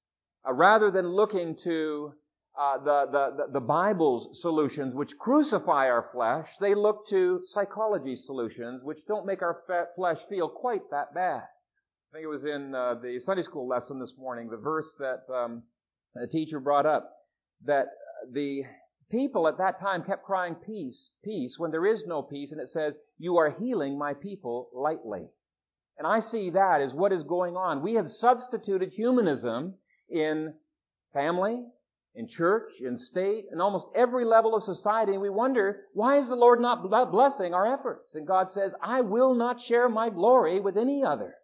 Uh, 0.48 0.54
rather 0.54 0.90
than 0.90 1.08
looking 1.08 1.58
to 1.64 2.14
uh, 2.60 2.78
the, 2.78 3.06
the, 3.12 3.48
the 3.54 3.60
Bible's 3.60 4.42
solutions, 4.42 4.96
which 4.96 5.18
crucify 5.18 5.88
our 5.88 6.10
flesh, 6.14 6.48
they 6.62 6.76
look 6.76 7.08
to 7.10 7.42
psychology 7.46 8.16
solutions, 8.16 8.82
which 8.84 9.00
don't 9.08 9.26
make 9.26 9.42
our 9.42 9.58
flesh 9.96 10.18
feel 10.30 10.48
quite 10.48 10.90
that 10.92 11.14
bad. 11.14 11.44
I 12.12 12.16
think 12.16 12.24
it 12.24 12.28
was 12.28 12.46
in 12.46 12.74
uh, 12.74 12.96
the 12.96 13.20
Sunday 13.20 13.44
school 13.44 13.68
lesson 13.68 14.00
this 14.00 14.16
morning, 14.18 14.50
the 14.50 14.58
verse 14.58 14.96
that 14.98 15.32
um, 15.32 15.62
the 16.16 16.26
teacher 16.26 16.60
brought 16.60 16.88
up, 16.88 17.12
that 17.66 17.86
the 18.34 18.64
people 19.12 19.48
at 19.48 19.60
that 19.60 19.80
time 19.80 20.04
kept 20.04 20.24
crying 20.24 20.56
peace, 20.56 21.12
peace, 21.24 21.60
when 21.60 21.70
there 21.70 21.86
is 21.86 22.06
no 22.08 22.24
peace, 22.24 22.52
and 22.52 22.60
it 22.60 22.70
says, 22.70 22.98
you 23.20 23.38
are 23.38 23.56
healing 23.60 23.96
my 23.96 24.16
people 24.16 24.70
lightly. 24.74 25.28
And 26.00 26.08
I 26.08 26.20
see 26.20 26.50
that 26.50 26.82
as 26.82 26.96
what 26.96 27.14
is 27.14 27.22
going 27.22 27.56
on. 27.56 27.84
We 27.84 27.94
have 27.94 28.10
substituted 28.10 28.90
humanism 28.90 29.76
in 30.10 30.56
family, 31.14 31.64
in 32.16 32.28
church, 32.28 32.72
in 32.84 32.98
state, 32.98 33.46
in 33.54 33.62
almost 33.62 33.86
every 33.96 34.26
level 34.26 34.56
of 34.56 34.64
society. 34.64 35.12
And 35.12 35.22
we 35.22 35.30
wonder, 35.30 35.82
why 35.94 36.18
is 36.18 36.28
the 36.28 36.36
Lord 36.36 36.60
not 36.60 37.12
blessing 37.12 37.54
our 37.54 37.72
efforts? 37.72 38.16
And 38.16 38.26
God 38.26 38.50
says, 38.50 38.72
I 38.82 39.02
will 39.02 39.36
not 39.36 39.62
share 39.62 39.88
my 39.88 40.10
glory 40.10 40.60
with 40.60 40.76
any 40.76 41.04
other. 41.04 41.36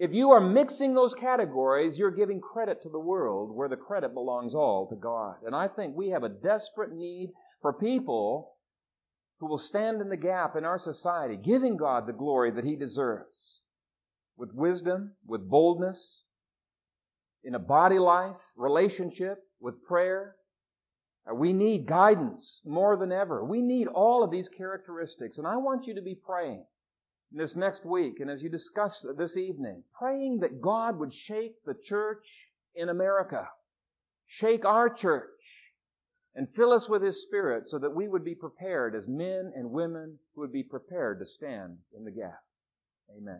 If 0.00 0.14
you 0.14 0.30
are 0.30 0.40
mixing 0.40 0.94
those 0.94 1.12
categories, 1.12 1.98
you're 1.98 2.10
giving 2.10 2.40
credit 2.40 2.82
to 2.82 2.88
the 2.88 2.98
world 2.98 3.54
where 3.54 3.68
the 3.68 3.76
credit 3.76 4.14
belongs 4.14 4.54
all 4.54 4.88
to 4.88 4.96
God. 4.96 5.34
And 5.44 5.54
I 5.54 5.68
think 5.68 5.94
we 5.94 6.08
have 6.08 6.24
a 6.24 6.30
desperate 6.30 6.90
need 6.90 7.32
for 7.60 7.74
people 7.74 8.54
who 9.40 9.46
will 9.46 9.58
stand 9.58 10.00
in 10.00 10.08
the 10.08 10.16
gap 10.16 10.56
in 10.56 10.64
our 10.64 10.78
society, 10.78 11.36
giving 11.36 11.76
God 11.76 12.06
the 12.06 12.14
glory 12.14 12.50
that 12.50 12.64
He 12.64 12.76
deserves. 12.76 13.60
With 14.38 14.54
wisdom, 14.54 15.16
with 15.26 15.50
boldness, 15.50 16.22
in 17.44 17.54
a 17.54 17.58
body 17.58 17.98
life, 17.98 18.36
relationship, 18.56 19.44
with 19.60 19.84
prayer. 19.84 20.34
We 21.30 21.52
need 21.52 21.86
guidance 21.86 22.62
more 22.64 22.96
than 22.96 23.12
ever. 23.12 23.44
We 23.44 23.60
need 23.60 23.86
all 23.86 24.24
of 24.24 24.30
these 24.30 24.48
characteristics. 24.48 25.36
And 25.36 25.46
I 25.46 25.58
want 25.58 25.86
you 25.86 25.94
to 25.94 26.02
be 26.02 26.14
praying 26.14 26.64
this 27.32 27.54
next 27.54 27.84
week 27.84 28.20
and 28.20 28.30
as 28.30 28.42
you 28.42 28.48
discuss 28.48 29.04
this 29.16 29.36
evening, 29.36 29.82
praying 29.96 30.40
that 30.40 30.60
God 30.60 30.98
would 30.98 31.14
shake 31.14 31.54
the 31.64 31.74
church 31.84 32.26
in 32.74 32.88
America, 32.88 33.48
shake 34.26 34.64
our 34.64 34.88
church, 34.88 35.28
and 36.34 36.48
fill 36.54 36.72
us 36.72 36.88
with 36.88 37.02
His 37.02 37.22
Spirit 37.22 37.68
so 37.68 37.78
that 37.78 37.94
we 37.94 38.08
would 38.08 38.24
be 38.24 38.34
prepared 38.34 38.94
as 38.94 39.06
men 39.06 39.52
and 39.54 39.70
women 39.70 40.18
who 40.34 40.40
would 40.40 40.52
be 40.52 40.62
prepared 40.62 41.18
to 41.20 41.26
stand 41.26 41.78
in 41.96 42.04
the 42.04 42.10
gap. 42.10 42.40
Amen. 43.16 43.38